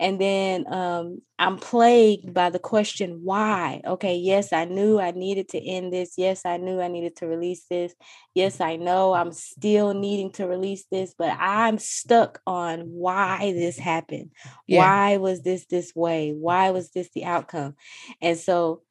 [0.00, 3.80] and then um, I'm plagued by the question, why?
[3.84, 6.14] Okay, yes, I knew I needed to end this.
[6.16, 7.94] Yes, I knew I needed to release this.
[8.34, 13.76] Yes, I know I'm still needing to release this, but I'm stuck on why this
[13.78, 14.30] happened.
[14.66, 14.78] Yeah.
[14.78, 16.32] Why was this this way?
[16.32, 17.74] Why was this the outcome?
[18.22, 18.82] And so,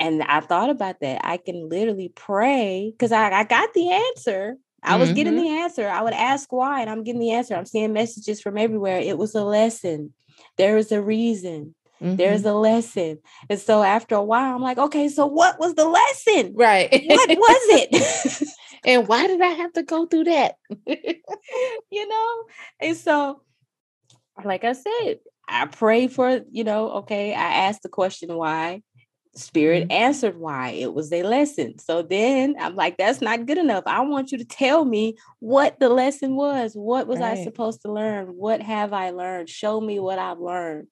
[0.00, 1.20] and I thought about that.
[1.24, 5.16] I can literally pray because I, I got the answer I was mm-hmm.
[5.16, 5.88] getting the answer.
[5.88, 7.54] I would ask why, and I'm getting the answer.
[7.54, 8.98] I'm seeing messages from everywhere.
[8.98, 10.12] It was a lesson.
[10.56, 11.74] There is a reason.
[12.00, 12.16] Mm-hmm.
[12.16, 13.18] There's a lesson.
[13.50, 16.54] And so after a while, I'm like, okay, so what was the lesson?
[16.54, 16.88] Right.
[16.92, 18.48] What was it?
[18.84, 20.56] and why did I have to go through that?
[20.86, 22.44] you know?
[22.80, 23.42] And so,
[24.44, 28.82] like I said, I pray for, you know, okay, I asked the question why.
[29.38, 29.92] Spirit mm-hmm.
[29.92, 30.70] answered why.
[30.70, 31.78] It was a lesson.
[31.78, 33.84] So then I'm like, that's not good enough.
[33.86, 36.74] I want you to tell me what the lesson was.
[36.74, 37.38] What was right.
[37.38, 38.26] I supposed to learn?
[38.28, 39.48] What have I learned?
[39.48, 40.88] Show me what I've learned,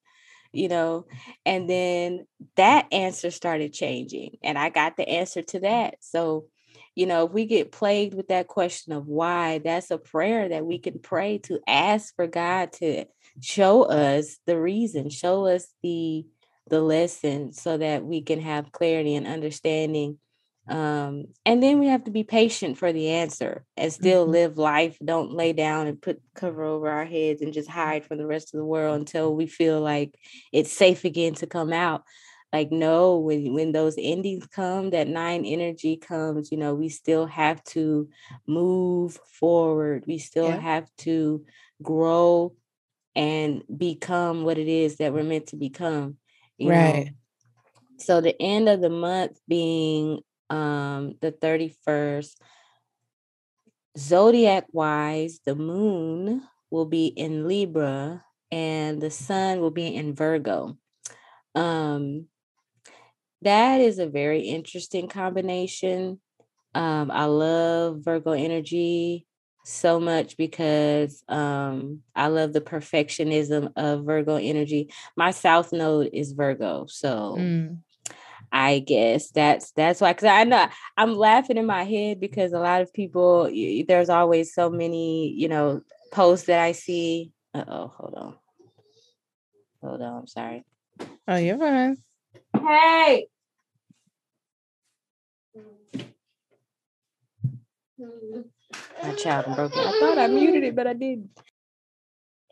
[0.51, 1.05] you know?
[1.45, 5.95] And then that answer started changing, and I got the answer to that.
[5.99, 6.45] So,
[6.95, 10.65] you know, if we get plagued with that question of why, that's a prayer that
[10.65, 13.05] we can pray to ask for God to
[13.39, 16.25] show us the reason, show us the
[16.69, 20.19] the lesson so that we can have clarity and understanding
[20.69, 24.33] um, and then we have to be patient for the answer and still mm-hmm.
[24.33, 28.17] live life don't lay down and put cover over our heads and just hide from
[28.17, 30.13] the rest of the world until we feel like
[30.51, 32.03] it's safe again to come out
[32.51, 37.25] like no when when those endings come that nine energy comes you know we still
[37.25, 38.09] have to
[38.45, 40.59] move forward we still yeah.
[40.59, 41.45] have to
[41.81, 42.53] grow
[43.15, 46.17] and become what it is that we're meant to become
[46.59, 47.11] right know?
[47.97, 52.35] so the end of the month being um the 31st
[53.97, 60.77] zodiac wise the moon will be in libra and the sun will be in virgo
[61.55, 62.27] um
[63.41, 66.19] that is a very interesting combination.
[66.73, 69.26] Um, I love Virgo energy
[69.67, 74.91] so much because um, I love the perfectionism of Virgo energy.
[75.15, 77.77] My South Node is Virgo, so mm.
[78.51, 80.13] I guess that's that's why.
[80.13, 83.51] Because I know I'm laughing in my head because a lot of people,
[83.87, 87.31] there's always so many, you know, posts that I see.
[87.53, 88.35] Uh oh, hold on,
[89.81, 90.19] hold on.
[90.19, 90.63] I'm sorry.
[91.27, 91.97] Oh, you're fine.
[92.53, 93.27] Hey.
[99.03, 99.79] My child broke it.
[99.79, 101.29] I thought I muted it, but I didn't.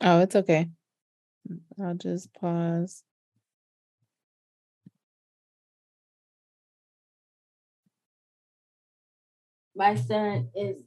[0.01, 0.69] Oh, it's okay.
[1.81, 3.03] I'll just pause.
[9.75, 10.77] My son is.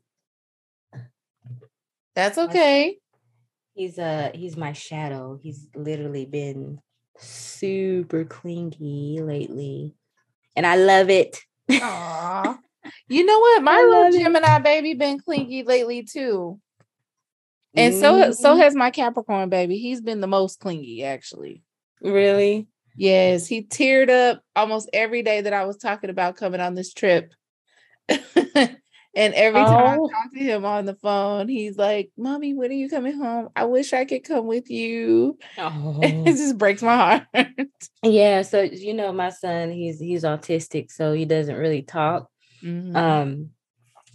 [2.15, 2.99] That's okay.
[3.75, 5.39] He's uh he's my shadow.
[5.41, 6.81] He's literally been
[7.19, 9.95] super clingy lately.
[10.57, 11.39] And I love it.
[11.71, 12.59] Aww.
[13.09, 13.63] You know what?
[13.63, 16.61] My little Gemini baby been clingy lately too.
[17.75, 18.33] And mm-hmm.
[18.33, 19.79] so so has my Capricorn baby.
[19.79, 21.63] He's been the most clingy actually.
[22.01, 22.69] Really?
[22.97, 26.93] Yes, he teared up almost every day that I was talking about coming on this
[26.93, 27.33] trip.
[29.19, 30.09] And every time oh.
[30.09, 33.49] I talk to him on the phone, he's like, Mommy, when are you coming home?
[33.57, 35.37] I wish I could come with you.
[35.59, 35.99] Oh.
[36.03, 37.47] it just breaks my heart.
[38.05, 38.43] yeah.
[38.43, 42.31] So you know, my son, he's he's autistic, so he doesn't really talk.
[42.63, 42.97] Mm-hmm.
[42.97, 43.51] Um,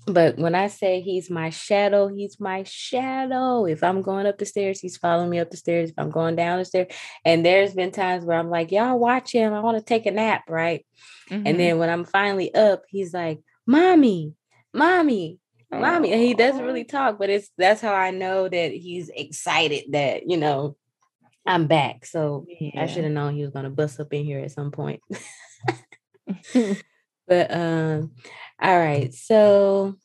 [0.05, 3.65] but when I say he's my shadow, he's my shadow.
[3.65, 5.91] If I'm going up the stairs, he's following me up the stairs.
[5.91, 6.87] If I'm going down the stairs,
[7.23, 9.53] and there's been times where I'm like, y'all watch him.
[9.53, 10.85] I want to take a nap, right?
[11.29, 11.47] Mm-hmm.
[11.47, 14.33] And then when I'm finally up, he's like, Mommy,
[14.73, 15.39] mommy,
[15.71, 16.11] mommy.
[16.11, 20.29] And he doesn't really talk, but it's that's how I know that he's excited that,
[20.29, 20.75] you know,
[21.45, 22.05] I'm back.
[22.05, 22.81] So yeah.
[22.81, 25.01] I should have known he was gonna bust up in here at some point.
[27.27, 28.11] but um,
[28.61, 29.13] all right.
[29.13, 29.95] So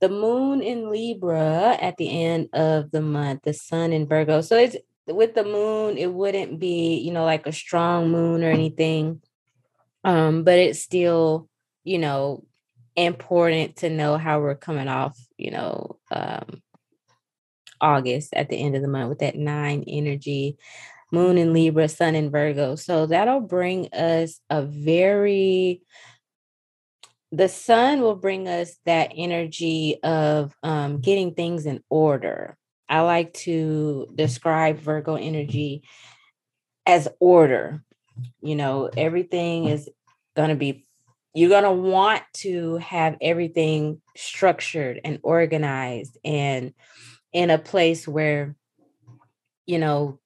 [0.00, 4.40] the moon in Libra at the end of the month, the sun in Virgo.
[4.40, 4.76] So it's
[5.06, 9.22] with the moon, it wouldn't be, you know, like a strong moon or anything.
[10.04, 11.48] Um, but it's still,
[11.84, 12.44] you know,
[12.94, 16.62] important to know how we're coming off, you know, um,
[17.80, 20.56] August at the end of the month with that nine energy,
[21.12, 22.74] moon in Libra, sun in Virgo.
[22.74, 25.82] So that'll bring us a very,
[27.30, 32.56] the sun will bring us that energy of um, getting things in order.
[32.88, 35.82] I like to describe Virgo energy
[36.86, 37.82] as order.
[38.40, 39.88] You know, everything is
[40.34, 40.86] going to be
[41.34, 46.72] you're going to want to have everything structured and organized and
[47.32, 48.56] in a place where
[49.66, 50.18] you know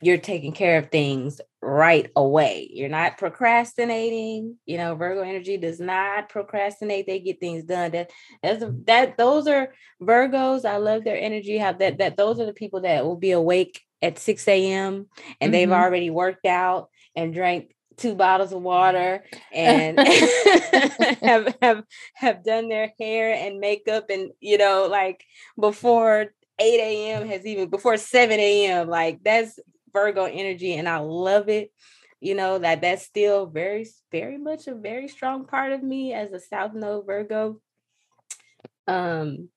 [0.00, 5.78] you're taking care of things right away you're not procrastinating you know virgo energy does
[5.78, 8.10] not procrastinate they get things done that
[8.42, 12.52] that's that those are virgos i love their energy how that that those are the
[12.52, 15.52] people that will be awake at 6 a.m and mm-hmm.
[15.52, 19.98] they've already worked out and drank two bottles of water and
[21.22, 21.84] have have
[22.14, 25.22] have done their hair and makeup and you know like
[25.60, 27.28] before 8 a.m.
[27.28, 28.88] has even before 7 a.m.
[28.88, 29.58] Like that's
[29.92, 31.72] Virgo energy and I love it.
[32.20, 36.32] You know that that's still very very much a very strong part of me as
[36.32, 37.60] a South Node Virgo.
[38.86, 39.48] Um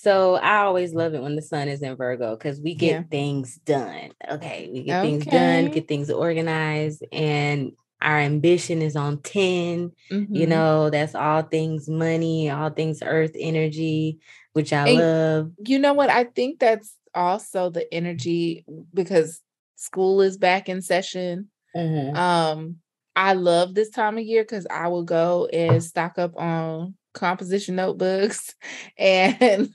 [0.00, 3.02] so I always love it when the sun is in Virgo because we get yeah.
[3.10, 4.10] things done.
[4.30, 4.70] Okay.
[4.72, 5.10] We get okay.
[5.10, 9.90] things done, get things organized, and our ambition is on 10.
[10.12, 10.34] Mm-hmm.
[10.34, 14.20] You know, that's all things money, all things earth energy,
[14.52, 15.50] which I and love.
[15.66, 16.10] You know what?
[16.10, 19.40] I think that's also the energy because
[19.78, 21.48] school is back in session.
[21.74, 22.16] Mm-hmm.
[22.16, 22.76] Um,
[23.14, 27.76] I love this time of year because I will go and stock up on composition
[27.76, 28.54] notebooks
[28.98, 29.70] and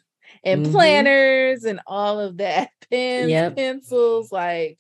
[0.46, 0.72] and mm-hmm.
[0.72, 3.56] planners and all of that, pens, yep.
[3.56, 4.32] pencils.
[4.32, 4.78] Like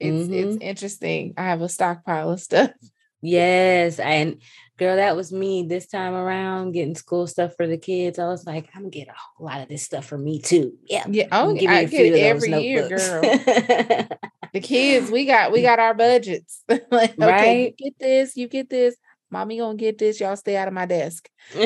[0.00, 0.34] it's mm-hmm.
[0.34, 1.34] it's interesting.
[1.36, 2.70] I have a stockpile of stuff.
[3.20, 4.40] Yes, and
[4.78, 8.16] girl, that was me this time around getting school stuff for the kids.
[8.20, 10.74] I was like, I'm gonna get a whole lot of this stuff for me too.
[10.84, 11.26] Yeah, yeah.
[11.32, 14.08] Oh, I get it every year, girl.
[14.52, 16.62] The kids, we got we got our budgets.
[16.68, 17.74] like, okay, right?
[17.78, 18.96] you get this, you get this.
[19.30, 20.20] Mommy gonna get this.
[20.20, 21.28] Y'all stay out of my desk.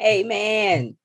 [0.00, 0.96] Amen.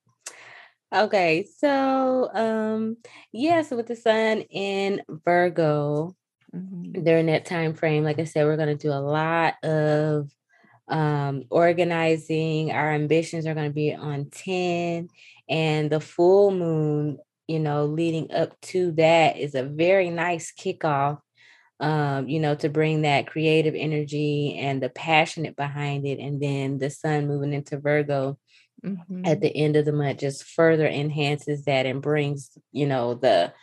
[0.94, 2.98] Okay, so um,
[3.32, 6.16] yeah, so with the sun in Virgo
[6.56, 7.04] mm-hmm.
[7.04, 10.32] during that time frame, like I said, we're gonna do a lot of
[10.88, 12.72] um organizing.
[12.72, 15.10] Our ambitions are gonna be on 10,
[15.50, 17.20] and the full moon,
[17.50, 21.20] you know, leading up to that is a very nice kickoff
[21.80, 26.20] um, you know, to bring that creative energy and the passionate behind it.
[26.20, 28.38] And then the sun moving into Virgo
[28.84, 29.26] mm-hmm.
[29.26, 33.54] at the end of the month just further enhances that and brings, you know, the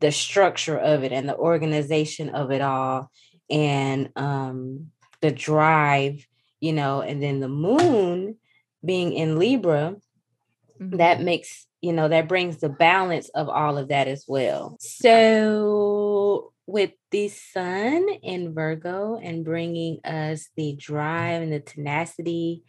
[0.00, 3.08] the structure of it and the organization of it all
[3.48, 4.88] and um
[5.20, 6.26] the drive,
[6.60, 8.36] you know, and then the moon
[8.84, 9.94] being in Libra,
[10.80, 10.96] mm-hmm.
[10.96, 16.52] that makes you know that brings the balance of all of that as well so
[16.66, 22.62] with the sun in Virgo and bringing us the drive and the tenacity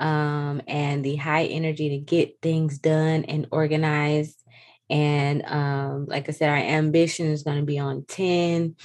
[0.00, 4.42] um, and the high energy to get things done and organized.
[4.90, 8.76] And um, like I said, our ambition is going to be on 10.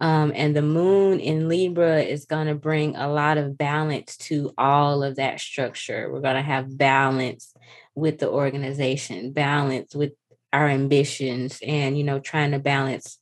[0.00, 4.52] Um, and the moon in Libra is going to bring a lot of balance to
[4.58, 6.10] all of that structure.
[6.12, 7.54] We're going to have balance
[7.96, 10.12] with the organization, balance with
[10.52, 13.18] our ambitions, and, you know, trying to balance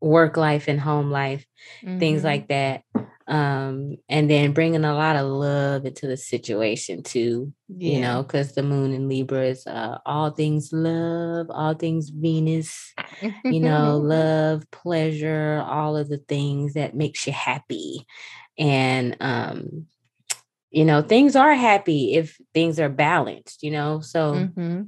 [0.00, 1.46] work life and home life,
[1.84, 1.98] mm-hmm.
[1.98, 2.82] things like that.
[3.28, 7.92] Um, and then bringing a lot of love into the situation too, yeah.
[7.92, 12.92] you know, because the moon in Libra is uh, all things love, all things Venus,
[13.44, 18.04] you know, love, pleasure, all of the things that makes you happy.
[18.58, 19.86] And, um,
[20.70, 24.34] you know, things are happy if things are balanced, you know, so.
[24.34, 24.82] Mm-hmm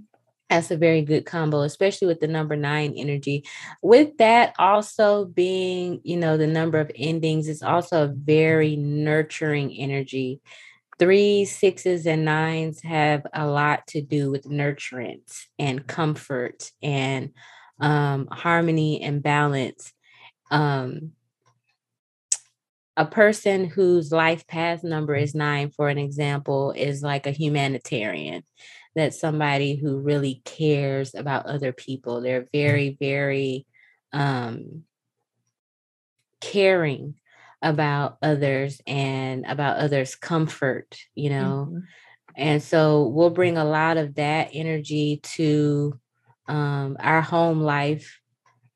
[0.52, 3.44] that's a very good combo, especially with the number nine energy.
[3.82, 9.72] With that also being, you know, the number of endings, it's also a very nurturing
[9.72, 10.40] energy.
[10.98, 17.30] Three, sixes, and nines have a lot to do with nurturance and comfort and
[17.80, 19.92] um, harmony and balance.
[20.50, 21.12] Um,
[22.96, 28.42] a person whose life path number is nine, for an example, is like a humanitarian
[28.94, 32.20] that's somebody who really cares about other people.
[32.20, 33.66] They're very, very
[34.12, 34.84] um,
[36.40, 37.14] caring
[37.62, 41.68] about others and about others' comfort, you know.
[41.70, 41.78] Mm-hmm.
[42.36, 45.98] And so we'll bring a lot of that energy to
[46.48, 48.18] um, our home life.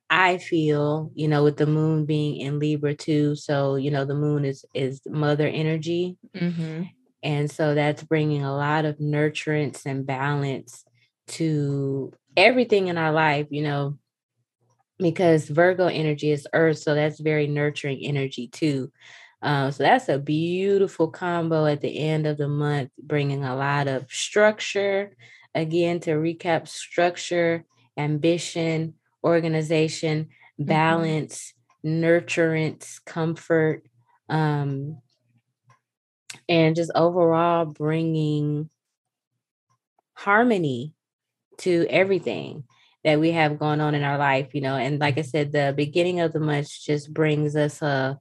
[0.08, 3.34] I feel, you know, with the moon being in Libra too.
[3.34, 6.16] So, you know, the moon is is mother energy.
[6.34, 6.84] Mm-hmm.
[7.22, 10.84] And so that's bringing a lot of nurturance and balance
[11.28, 13.98] to everything in our life, you know,
[14.98, 16.78] because Virgo energy is earth.
[16.78, 18.92] So that's very nurturing energy too.
[19.42, 23.88] Uh, so that's a beautiful combo at the end of the month, bringing a lot
[23.88, 25.16] of structure.
[25.54, 27.64] Again, to recap structure,
[27.96, 28.94] ambition,
[29.26, 30.64] organization, mm-hmm.
[30.64, 31.52] balance,
[31.84, 32.04] mm-hmm.
[32.04, 33.82] nurturance, comfort,
[34.28, 34.98] um,
[36.48, 38.70] and just overall bringing
[40.14, 40.94] harmony
[41.58, 42.64] to everything
[43.04, 45.72] that we have going on in our life you know and like i said the
[45.76, 48.18] beginning of the month just brings us a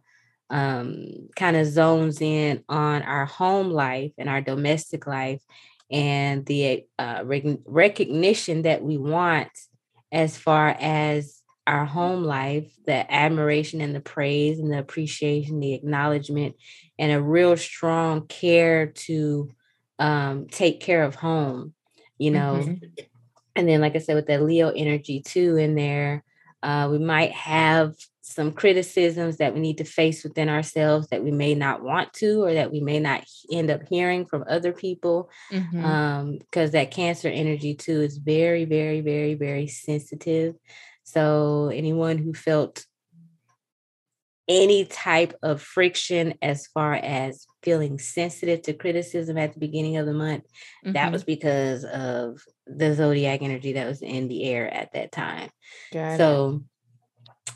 [0.51, 5.41] um, kind of zones in on our home life and our domestic life
[5.89, 9.49] and the uh, rec- recognition that we want
[10.15, 15.73] as far as our home life, the admiration and the praise and the appreciation, the
[15.73, 16.55] acknowledgement,
[16.97, 19.51] and a real strong care to
[19.99, 21.73] um, take care of home,
[22.17, 22.61] you know.
[22.61, 22.85] Mm-hmm.
[23.57, 26.23] And then, like I said, with that Leo energy too in there,
[26.63, 27.93] uh, we might have
[28.27, 32.43] some criticisms that we need to face within ourselves that we may not want to
[32.43, 35.85] or that we may not end up hearing from other people mm-hmm.
[35.85, 40.55] um because that cancer energy too is very very very very sensitive
[41.05, 42.85] so, anyone who felt
[44.47, 50.07] any type of friction as far as feeling sensitive to criticism at the beginning of
[50.07, 50.43] the month,
[50.83, 50.93] mm-hmm.
[50.93, 55.49] that was because of the zodiac energy that was in the air at that time.
[55.93, 56.61] Got so, it.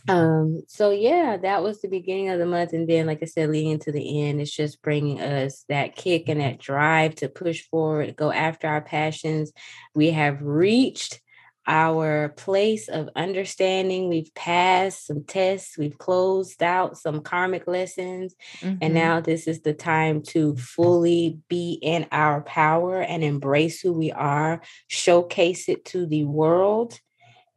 [0.08, 3.50] Um, so yeah, that was the beginning of the month, and then, like I said,
[3.50, 7.64] leading to the end, it's just bringing us that kick and that drive to push
[7.64, 9.52] forward, go after our passions.
[9.94, 11.20] We have reached
[11.68, 14.10] our place of understanding.
[14.10, 18.78] We've passed some tests, we've closed out some karmic lessons, mm-hmm.
[18.82, 23.94] and now this is the time to fully be in our power and embrace who
[23.94, 27.00] we are, showcase it to the world,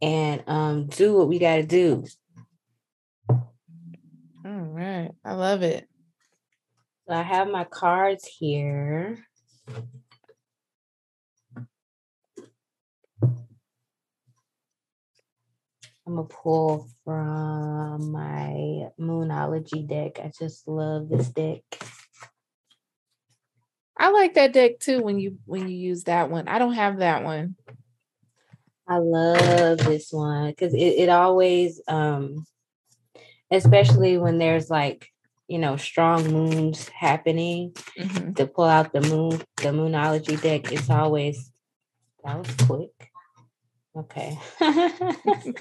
[0.03, 2.05] and um, do what we got to do.
[4.53, 5.11] All right.
[5.25, 5.89] I love it.
[7.09, 9.17] So I have my cards here.
[16.07, 20.21] I'm gonna pull from my Moonology deck.
[20.23, 21.63] I just love this deck.
[23.97, 26.47] I like that deck too when you when you use that one.
[26.47, 27.57] I don't have that one.
[28.87, 32.45] I love this one because it, it always um
[33.53, 35.09] especially when there's like
[35.49, 38.35] you know strong moons happening Mhm.
[38.37, 41.51] to pull out the moon the moonology deck it's always
[42.25, 43.11] that was quick
[43.97, 44.39] okay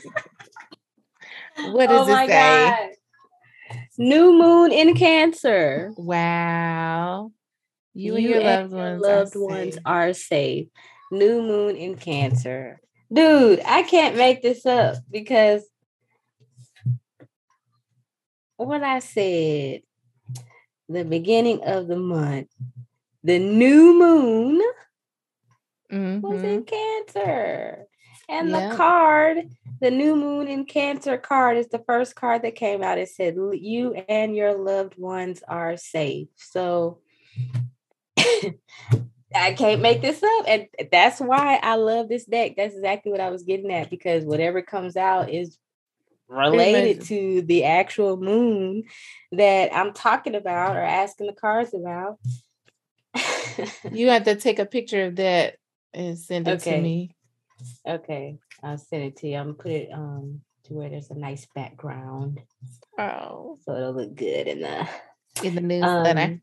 [1.63, 2.65] What does Oh my it say?
[2.65, 2.89] God.
[3.97, 7.31] new moon in cancer Wow.
[7.93, 9.01] You, and your loved ones.
[9.01, 10.67] loved are ones are safe
[11.11, 12.79] new moon in cancer
[13.11, 15.61] dude i can't make this up because
[18.67, 19.81] what i said
[20.89, 22.49] the beginning of the month
[23.23, 24.61] the new moon
[26.21, 26.67] was in Mhm.
[26.67, 27.87] cancer
[28.29, 28.69] and Yeah.
[28.69, 29.49] the card
[29.79, 33.35] the new moon in cancer card is the first card that came out it said
[33.53, 36.99] you and your loved ones are safe so
[39.33, 40.45] I can't make this up.
[40.47, 42.55] And that's why I love this deck.
[42.57, 45.57] That's exactly what I was getting at because whatever comes out is
[46.31, 48.83] related to the actual moon
[49.31, 52.19] that I'm talking about or asking the cards about.
[53.91, 55.57] You have to take a picture of that
[55.93, 56.75] and send it Okay.
[56.77, 57.15] to me.
[57.87, 59.37] okay, I'll send it to you.
[59.37, 62.39] I'm gonna put it um to where there's a nice background
[62.97, 64.87] Oh, so it'll look good in the
[65.43, 66.19] in the newsletter.
[66.19, 66.41] Um,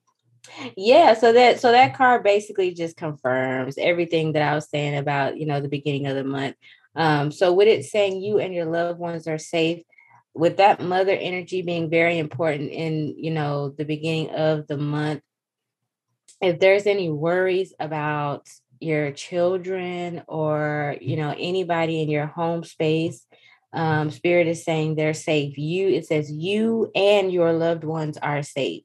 [0.77, 5.37] yeah, so that so that card basically just confirms everything that I was saying about
[5.39, 6.57] you know the beginning of the month.
[6.99, 9.83] Um, so with it saying you and your loved ones are safe,
[10.35, 15.23] with that mother energy being very important in you know the beginning of the month.
[16.43, 18.49] If there's any worries about
[18.81, 23.25] your children or you know anybody in your home space,
[23.73, 25.57] um, spirit is saying they're safe.
[25.57, 28.83] You it says you and your loved ones are safe.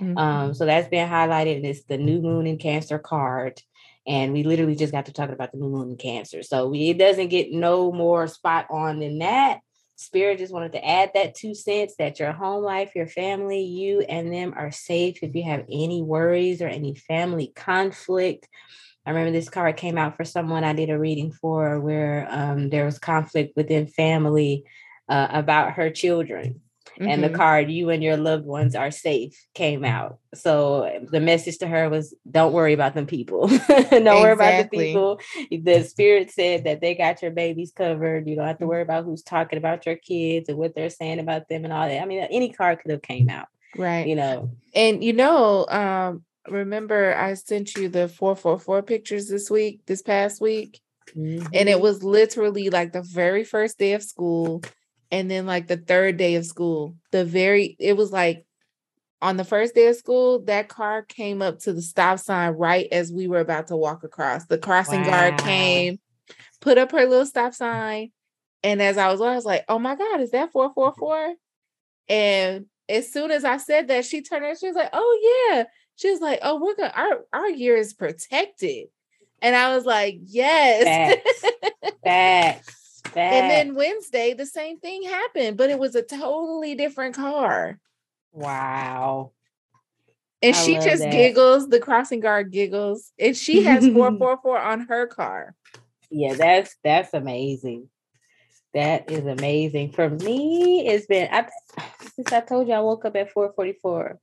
[0.00, 0.18] Mhm.
[0.18, 3.60] Um, so that's been highlighted, and it's the new moon in Cancer card.
[4.06, 6.42] And we literally just got to talking about the moon in Cancer.
[6.42, 9.60] So we, it doesn't get no more spot on than that.
[9.96, 14.00] Spirit just wanted to add that two cents that your home life, your family, you
[14.00, 15.22] and them are safe.
[15.22, 18.46] If you have any worries or any family conflict,
[19.06, 22.68] I remember this card came out for someone I did a reading for where um,
[22.68, 24.64] there was conflict within family
[25.08, 26.60] uh, about her children
[26.98, 27.34] and the Mhm.
[27.34, 30.18] card you and your loved ones are safe came out.
[30.34, 33.46] So the message to her was don't worry about them people.
[33.90, 35.20] Don't worry about the people.
[35.50, 38.28] The spirit said that they got your babies covered.
[38.28, 41.18] You don't have to worry about who's talking about your kids and what they're saying
[41.18, 42.02] about them and all that.
[42.02, 44.06] I mean any card could have came out right.
[44.06, 44.50] you know?
[44.74, 50.40] And you know, um, remember I sent you the 444 pictures this week, this past
[50.40, 50.80] week,
[51.14, 51.68] and Mm-hmm.
[51.68, 54.62] it was literally like the very first day of school
[55.10, 56.96] and then like the third day of school.
[57.12, 58.44] The very it was like
[59.22, 62.86] on the first day of school, that car came up to the stop sign right
[62.92, 64.46] as we were about to walk across.
[64.46, 65.98] The crossing guard came,
[66.60, 68.10] put up her little stop sign,
[68.62, 71.34] and as I was, I was like, "Oh my god, is that 444?"
[72.08, 74.58] And as soon as I said that, she turned around.
[74.58, 75.64] She was like, "Oh yeah."
[75.96, 78.88] She was like, "Oh, we're gonna our our year is protected,"
[79.40, 82.00] and I was like, "Yes." Facts.
[82.04, 82.85] facts
[83.16, 87.78] and then Wednesday, the same thing happened, but it was a totally different car.
[88.32, 89.32] wow
[90.42, 91.10] And I she just that.
[91.10, 91.68] giggles.
[91.68, 95.54] The crossing guard giggles, and she has four four four on her car.
[96.10, 97.88] yeah that's that's amazing
[98.74, 101.48] that is amazing for me it's been I,
[102.14, 104.18] since i told you i woke up at 444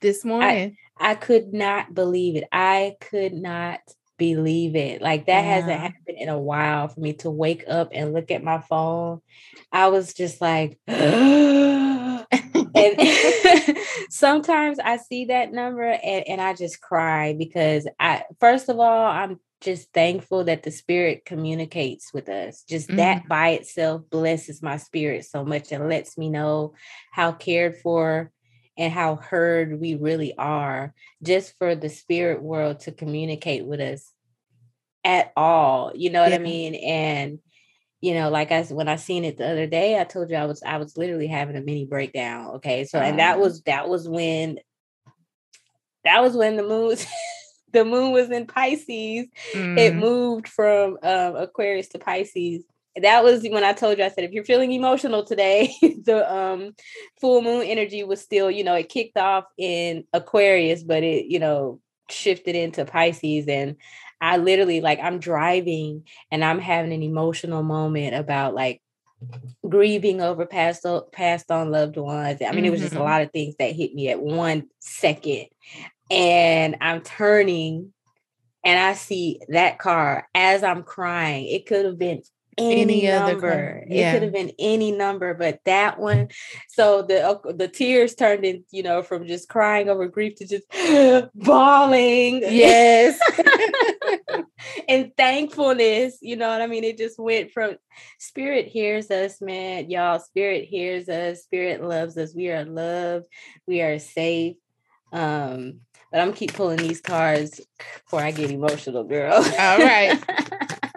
[0.00, 2.44] This morning, I could not believe it.
[2.52, 3.80] I could not
[4.18, 5.00] believe it.
[5.00, 8.44] Like that hasn't happened in a while for me to wake up and look at
[8.44, 9.22] my phone.
[9.72, 12.26] I was just like, and
[14.10, 19.06] sometimes I see that number and, and I just cry because I first of all,
[19.06, 22.62] I'm just thankful that the spirit communicates with us.
[22.62, 23.28] Just that mm-hmm.
[23.28, 26.74] by itself blesses my spirit so much and lets me know
[27.10, 28.30] how cared for
[28.78, 34.12] and how heard we really are just for the spirit world to communicate with us
[35.04, 36.36] at all you know what Yeah.
[36.36, 36.74] i mean?
[36.74, 37.38] And
[38.00, 40.44] you know like i when i seen it the other day i told you i
[40.44, 42.84] was i was literally having a mini breakdown okay?
[42.84, 44.58] So and that was that was when
[46.04, 47.06] that was when the moon was,
[47.72, 49.26] the moon was in pisces.
[49.76, 52.64] It Mm, moved from um aquarius to pisces
[53.02, 56.74] that was when I told you I said if you're feeling emotional today, the um
[57.20, 61.38] full moon energy was still, you know, it kicked off in Aquarius, but it, you
[61.38, 61.80] know,
[62.10, 63.76] shifted into Pisces and
[64.20, 68.82] I literally like I'm driving and I'm having an emotional moment about like
[69.68, 72.40] grieving over past passed on loved ones.
[72.40, 72.64] I mean, mm-hmm.
[72.64, 73.04] it was just a mm-hmm.
[73.04, 75.46] lot of things that hit me at one second.
[76.10, 77.92] And I'm turning
[78.64, 81.46] and I see that car as I'm crying.
[81.46, 82.22] It could have been
[82.58, 83.84] any, any number.
[83.88, 84.10] Yeah.
[84.10, 86.28] It could have been any number, but that one.
[86.68, 90.46] So the uh, the tears turned in, you know, from just crying over grief to
[90.46, 90.64] just
[91.34, 92.42] bawling.
[92.42, 93.18] Yes.
[94.88, 96.84] and thankfulness, you know what I mean?
[96.84, 97.76] It just went from
[98.18, 99.90] spirit hears us, man.
[99.90, 102.34] Y'all, spirit hears us, spirit loves us.
[102.34, 103.26] We are loved,
[103.66, 104.56] we are safe.
[105.12, 105.80] Um,
[106.10, 107.60] but I'm keep pulling these cards
[108.04, 109.34] before I get emotional, girl.
[109.34, 110.18] All right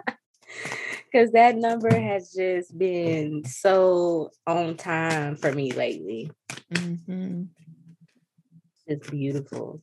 [1.12, 6.30] because that number has just been so on time for me lately.
[6.72, 7.44] Mm-hmm.
[8.86, 9.82] It's beautiful.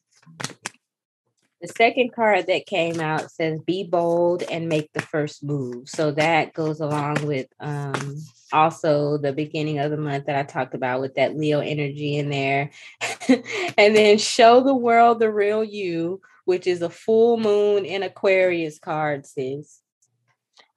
[1.62, 5.90] The second card that came out says be bold and make the first move.
[5.90, 8.18] So that goes along with um,
[8.54, 12.30] also the beginning of the month that I talked about with that Leo energy in
[12.30, 12.72] there.
[13.28, 18.80] and then show the world the real you, which is a full moon in Aquarius
[18.80, 19.82] card, sis.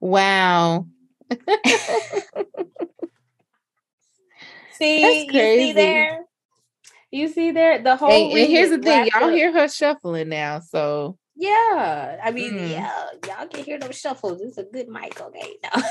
[0.03, 0.87] Wow.
[4.73, 6.25] see, you see there?
[7.13, 8.11] You see there the whole.
[8.11, 9.31] And, and here's the thing, y'all up.
[9.31, 12.19] hear her shuffling now, so yeah.
[12.21, 12.69] I mean, mm.
[12.69, 14.41] yeah, y'all can hear those shuffles.
[14.41, 15.55] It's a good mic, okay?
[15.63, 15.83] No.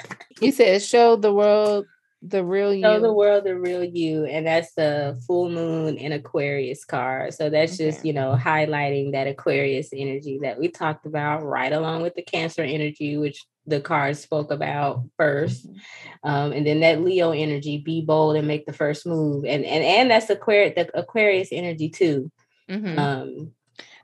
[0.40, 1.84] you said show the world
[2.26, 2.82] the real you.
[2.82, 7.34] Show the world the real you, and that's the full moon in Aquarius card.
[7.34, 7.90] So that's okay.
[7.90, 12.22] just you know highlighting that Aquarius energy that we talked about, right along with the
[12.22, 16.28] Cancer energy, which the card spoke about 1st mm-hmm.
[16.28, 19.84] um, and then that Leo energy, be bold and make the first move, and and
[19.84, 22.30] and that's Aquarius, the Aquarius energy too.
[22.70, 22.98] Mm-hmm.
[22.98, 23.52] Um,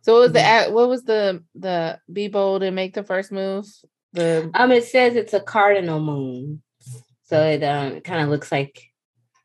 [0.03, 3.67] so what was the what was the the be bold and make the first move?
[4.13, 6.63] The um, it says it's a cardinal moon.
[7.31, 8.83] So it um kind of looks like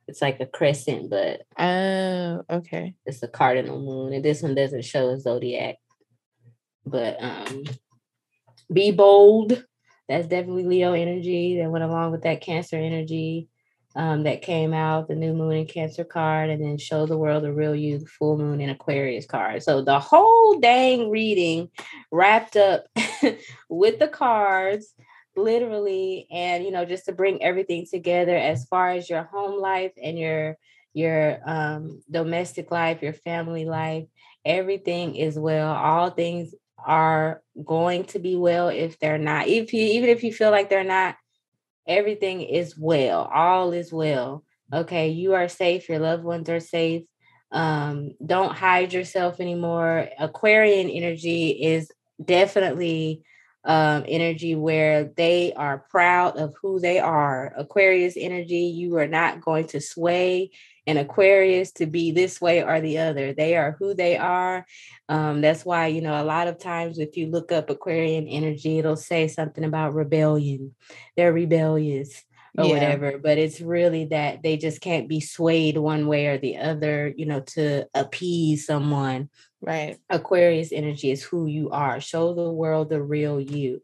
[0.08, 2.96] it's like a crescent, but oh, okay.
[3.06, 5.76] It's a cardinal moon, and this one doesn't show a zodiac.
[6.84, 7.64] But um,
[8.74, 9.64] be bold.
[10.10, 13.50] That's definitely Leo energy that went along with that Cancer energy
[13.96, 17.44] um, that came out, the new moon and Cancer card, and then show the world
[17.44, 19.62] the real you, the full moon and Aquarius card.
[19.62, 21.70] So the whole dang reading
[22.12, 22.86] wrapped up
[23.70, 24.92] with the cards
[25.38, 29.92] literally and you know just to bring everything together as far as your home life
[30.02, 30.58] and your
[30.94, 34.06] your um domestic life your family life
[34.46, 35.74] everything is well.
[35.74, 36.54] All things
[36.86, 40.70] are going to be well if they're not if you even if you feel like
[40.70, 41.16] they're not
[41.88, 43.30] everything is well.
[43.34, 44.44] All is well.
[44.72, 47.04] Okay you are safe your loved ones are safe.
[47.52, 50.10] Um don't hide yourself anymore.
[50.20, 51.92] Aquarian energy is
[52.24, 53.24] definitely
[53.66, 57.52] um, energy where they are proud of who they are.
[57.58, 60.52] Aquarius energy, you are not going to sway
[60.88, 63.34] an Aquarius to be this way or the other.
[63.34, 64.66] They are who they are.
[65.10, 68.78] Um, that's why, you know, a lot of times if you look up Aquarian energy,
[68.78, 70.76] it'll say something about rebellion.
[71.18, 72.24] They're rebellious
[72.58, 72.74] or yeah.
[72.74, 77.14] whatever, but it's really that they just can't be swayed one way or the other,
[77.16, 79.30] you know, to appease someone
[79.66, 79.98] Right.
[80.12, 82.00] Aquarius energy is who you are.
[82.00, 83.82] Show the world the real you.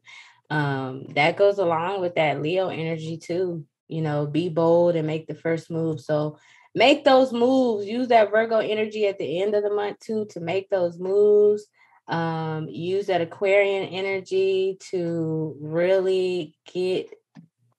[0.51, 3.65] Um, that goes along with that Leo energy too.
[3.87, 5.99] You know, be bold and make the first move.
[5.99, 6.37] So
[6.75, 7.87] make those moves.
[7.87, 11.65] Use that Virgo energy at the end of the month too to make those moves.
[12.07, 17.09] Um, use that Aquarian energy to really get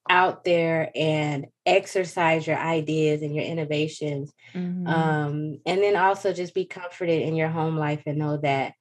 [0.09, 4.87] out there and exercise your ideas and your innovations mm-hmm.
[4.87, 8.75] um, and then also just be comforted in your home life and know that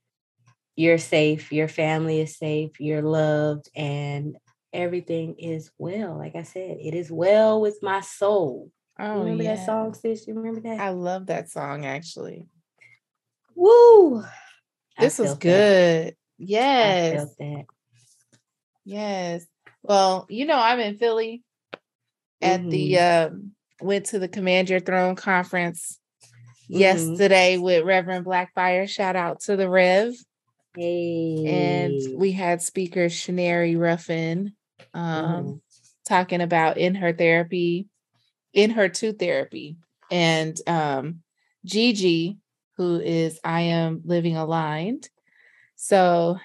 [0.75, 4.35] you're safe your family is safe you're loved and
[4.73, 6.17] everything is well.
[6.17, 8.71] Like i said it is well with my soul.
[8.99, 9.55] Oh you remember yeah.
[9.55, 10.27] that song sis?
[10.27, 10.79] You remember that?
[10.79, 12.47] I love that song actually.
[13.55, 14.23] Woo!
[14.99, 16.07] This was good.
[16.07, 16.15] That.
[16.37, 17.35] yes.
[18.85, 19.45] yes
[19.83, 21.43] well, you know, I'm in Philly
[22.41, 22.69] at mm-hmm.
[22.69, 23.51] the um
[23.81, 26.79] went to the Command Your Throne conference mm-hmm.
[26.79, 28.87] yesterday with Reverend Blackfire.
[28.87, 30.13] Shout out to the Rev.
[30.75, 31.43] Hey.
[31.45, 34.53] And we had speaker Shanari Ruffin
[34.93, 35.53] um, mm-hmm.
[36.07, 37.87] talking about in her therapy,
[38.53, 39.77] in her two therapy.
[40.09, 41.21] And um,
[41.65, 42.37] Gigi,
[42.77, 45.09] who is I Am Living Aligned.
[45.75, 46.37] So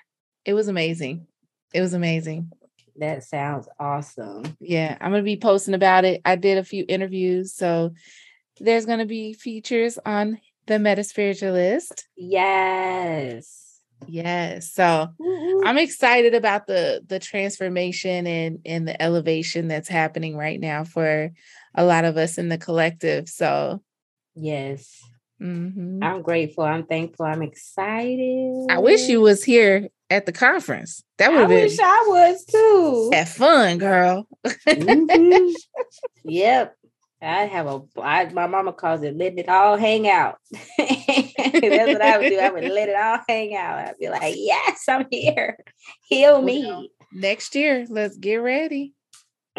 [0.44, 1.26] it was amazing.
[1.72, 2.50] It was amazing.
[2.98, 4.56] That sounds awesome.
[4.60, 6.20] Yeah, I'm gonna be posting about it.
[6.24, 7.92] I did a few interviews, so
[8.58, 12.04] there's gonna be features on the MetaSpiritualist.
[12.16, 13.80] Yes.
[14.06, 14.72] Yes.
[14.72, 15.08] So
[15.64, 21.30] I'm excited about the the transformation and and the elevation that's happening right now for
[21.74, 23.28] a lot of us in the collective.
[23.28, 23.82] So
[24.34, 25.02] yes.
[25.40, 26.02] Mm-hmm.
[26.02, 26.64] I'm grateful.
[26.64, 27.26] I'm thankful.
[27.26, 28.66] I'm excited.
[28.70, 31.02] I wish you was here at the conference.
[31.18, 31.64] That would have been.
[31.64, 33.10] wish I was too.
[33.12, 34.26] Have fun, girl.
[34.44, 35.52] mm-hmm.
[36.28, 36.76] Yep.
[37.22, 37.82] I have a.
[38.00, 40.38] I, my mama calls it letting it all hang out.
[40.78, 42.38] That's what I would do.
[42.38, 43.78] I would let it all hang out.
[43.78, 45.56] I'd be like, yes, I'm here.
[46.02, 46.90] Heal me.
[47.12, 48.92] Next year, let's get ready.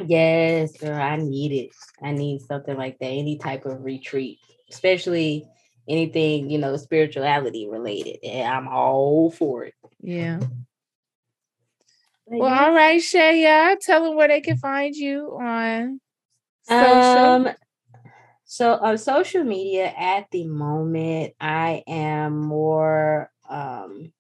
[0.06, 0.94] Yes, girl.
[1.02, 1.70] I need it.
[2.04, 3.08] I need something like that.
[3.08, 4.38] Any type of retreat,
[4.70, 5.48] especially
[5.88, 8.18] anything, you know, spirituality related.
[8.24, 9.74] And I'm all for it.
[10.02, 10.40] Yeah.
[12.28, 12.66] But well, yeah.
[12.66, 13.80] all right, ShaYah.
[13.80, 16.02] Tell them where they can find you on
[16.64, 17.02] social.
[17.02, 17.50] Um,
[18.46, 24.12] so on social media at the moment, I am more um,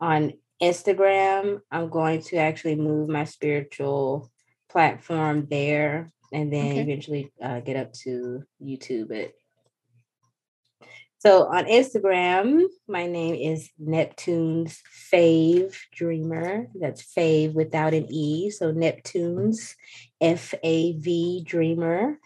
[0.00, 1.60] on Instagram.
[1.70, 4.30] I'm going to actually move my spiritual
[4.68, 6.80] platform there and then okay.
[6.80, 9.08] eventually uh, get up to YouTube.
[9.08, 9.32] But
[11.18, 14.80] so on Instagram, my name is Neptune's
[15.12, 16.68] Fave Dreamer.
[16.74, 18.50] That's Fave without an E.
[18.50, 19.74] So Neptune's
[20.20, 22.18] F A V Dreamer.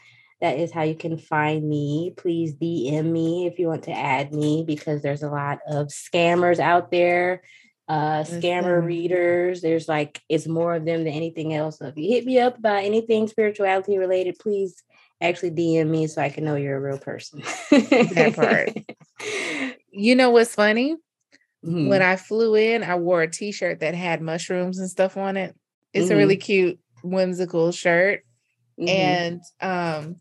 [0.42, 2.12] That is how you can find me.
[2.16, 6.58] Please DM me if you want to add me because there's a lot of scammers
[6.58, 7.42] out there,
[7.88, 9.62] uh, scammer readers.
[9.62, 11.78] There's like, it's more of them than anything else.
[11.78, 14.82] So if you hit me up about anything spirituality related, please
[15.22, 17.42] actually DM me so I can know you're a real person.
[17.70, 18.70] that part.
[19.94, 20.96] You know what's funny?
[21.64, 21.88] Mm-hmm.
[21.88, 25.54] When I flew in, I wore a t-shirt that had mushrooms and stuff on it.
[25.92, 26.14] It's mm-hmm.
[26.14, 26.44] a really mm-hmm.
[26.46, 28.22] cute, whimsical shirt.
[28.80, 28.88] Mm-hmm.
[28.88, 30.16] And um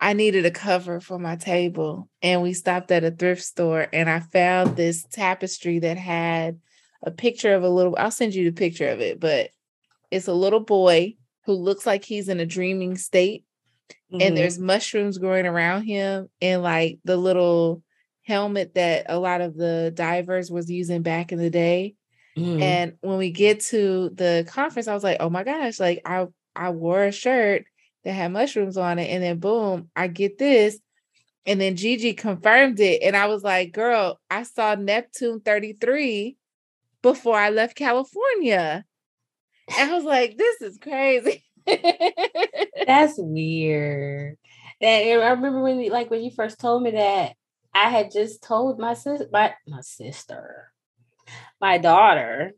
[0.00, 2.10] I needed a cover for my table.
[2.20, 6.60] And we stopped at a thrift store and I found this tapestry that had
[7.02, 9.50] a picture of a little, I'll send you the picture of it, but
[10.10, 11.14] it's a little boy
[11.46, 13.44] who looks like he's in a dreaming state
[13.90, 14.20] mm-hmm.
[14.20, 17.82] and there's mushrooms growing around him and like the little
[18.22, 21.94] helmet that a lot of the divers was using back in the day.
[22.36, 22.62] Mm-hmm.
[22.62, 26.26] And when we get to the conference, I was like, oh my gosh, like I
[26.56, 27.64] I wore a shirt
[28.04, 29.06] that had mushrooms on it.
[29.10, 30.78] And then boom, I get this.
[31.46, 33.02] And then Gigi confirmed it.
[33.02, 36.36] And I was like, girl, I saw Neptune 33
[37.02, 38.84] before I left California.
[39.78, 41.44] And I was like, this is crazy.
[42.86, 44.36] That's weird.
[44.80, 47.34] That I remember when you, like when you first told me that
[47.74, 50.72] I had just told my sister my, my sister,
[51.60, 52.52] my daughter,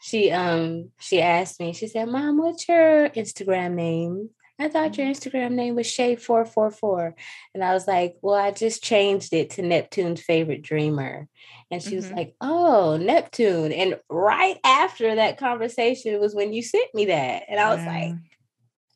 [0.00, 4.30] she um she asked me, she said, Mom, what's your Instagram name?
[4.58, 5.36] I thought your mm-hmm.
[5.36, 7.14] Instagram name was Shay444.
[7.54, 11.28] And I was like, Well, I just changed it to Neptune's favorite dreamer.
[11.70, 11.96] And she mm-hmm.
[11.96, 13.72] was like, Oh, Neptune.
[13.72, 17.44] And right after that conversation was when you sent me that.
[17.48, 17.92] And I was wow.
[17.92, 18.14] like,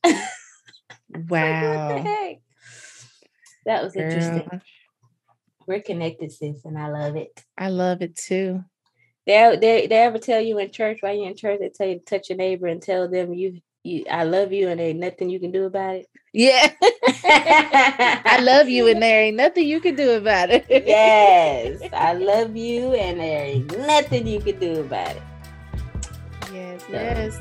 [1.29, 1.97] wow.
[1.97, 2.41] Like,
[3.65, 4.05] that was Girl.
[4.05, 4.61] interesting.
[5.67, 7.45] We're connected, sis, and I love it.
[7.59, 8.65] I love it too.
[9.27, 11.99] They, they, they ever tell you in church while you're in church, they tell you
[11.99, 15.01] to touch your neighbor and tell them you, you I love you and there ain't
[15.01, 16.07] nothing you can do about it.
[16.33, 16.73] Yeah.
[16.83, 20.65] I love you and there ain't nothing you can do about it.
[20.71, 21.83] yes.
[21.93, 25.23] I love you and there ain't nothing you can do about it.
[26.51, 26.93] Yes, so.
[26.93, 27.39] yes.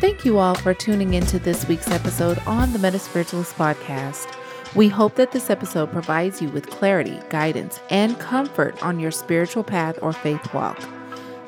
[0.00, 4.32] Thank you all for tuning into this week's episode on the MetaSpiritualist podcast.
[4.76, 9.64] We hope that this episode provides you with clarity, guidance, and comfort on your spiritual
[9.64, 10.78] path or faith walk.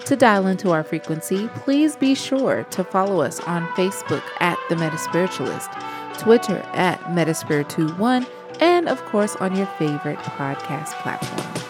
[0.07, 4.75] To dial into our frequency, please be sure to follow us on Facebook at The
[4.75, 8.29] MetaSpiritualist, Twitter at Metaspiritu1,
[8.61, 11.70] and of course on your favorite podcast platform.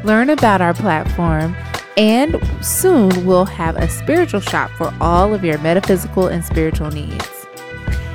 [0.04, 1.54] learn about our platform,
[1.96, 7.28] and soon we'll have a spiritual shop for all of your metaphysical and spiritual needs.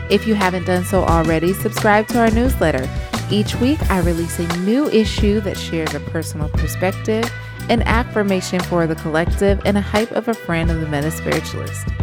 [0.09, 2.89] If you haven't done so already, subscribe to our newsletter.
[3.29, 7.29] Each week, I release a new issue that shares a personal perspective
[7.69, 11.93] an affirmation for the collective, and a hype of a friend of the MetaSpiritualist.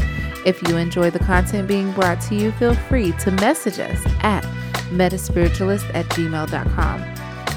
[0.45, 4.45] If you enjoy the content being brought to you, feel free to message us at
[4.91, 7.03] metaspiritualist at gmail.com.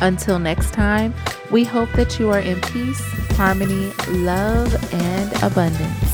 [0.01, 1.13] Until next time,
[1.51, 3.01] we hope that you are in peace,
[3.35, 6.06] harmony, love, and abundance.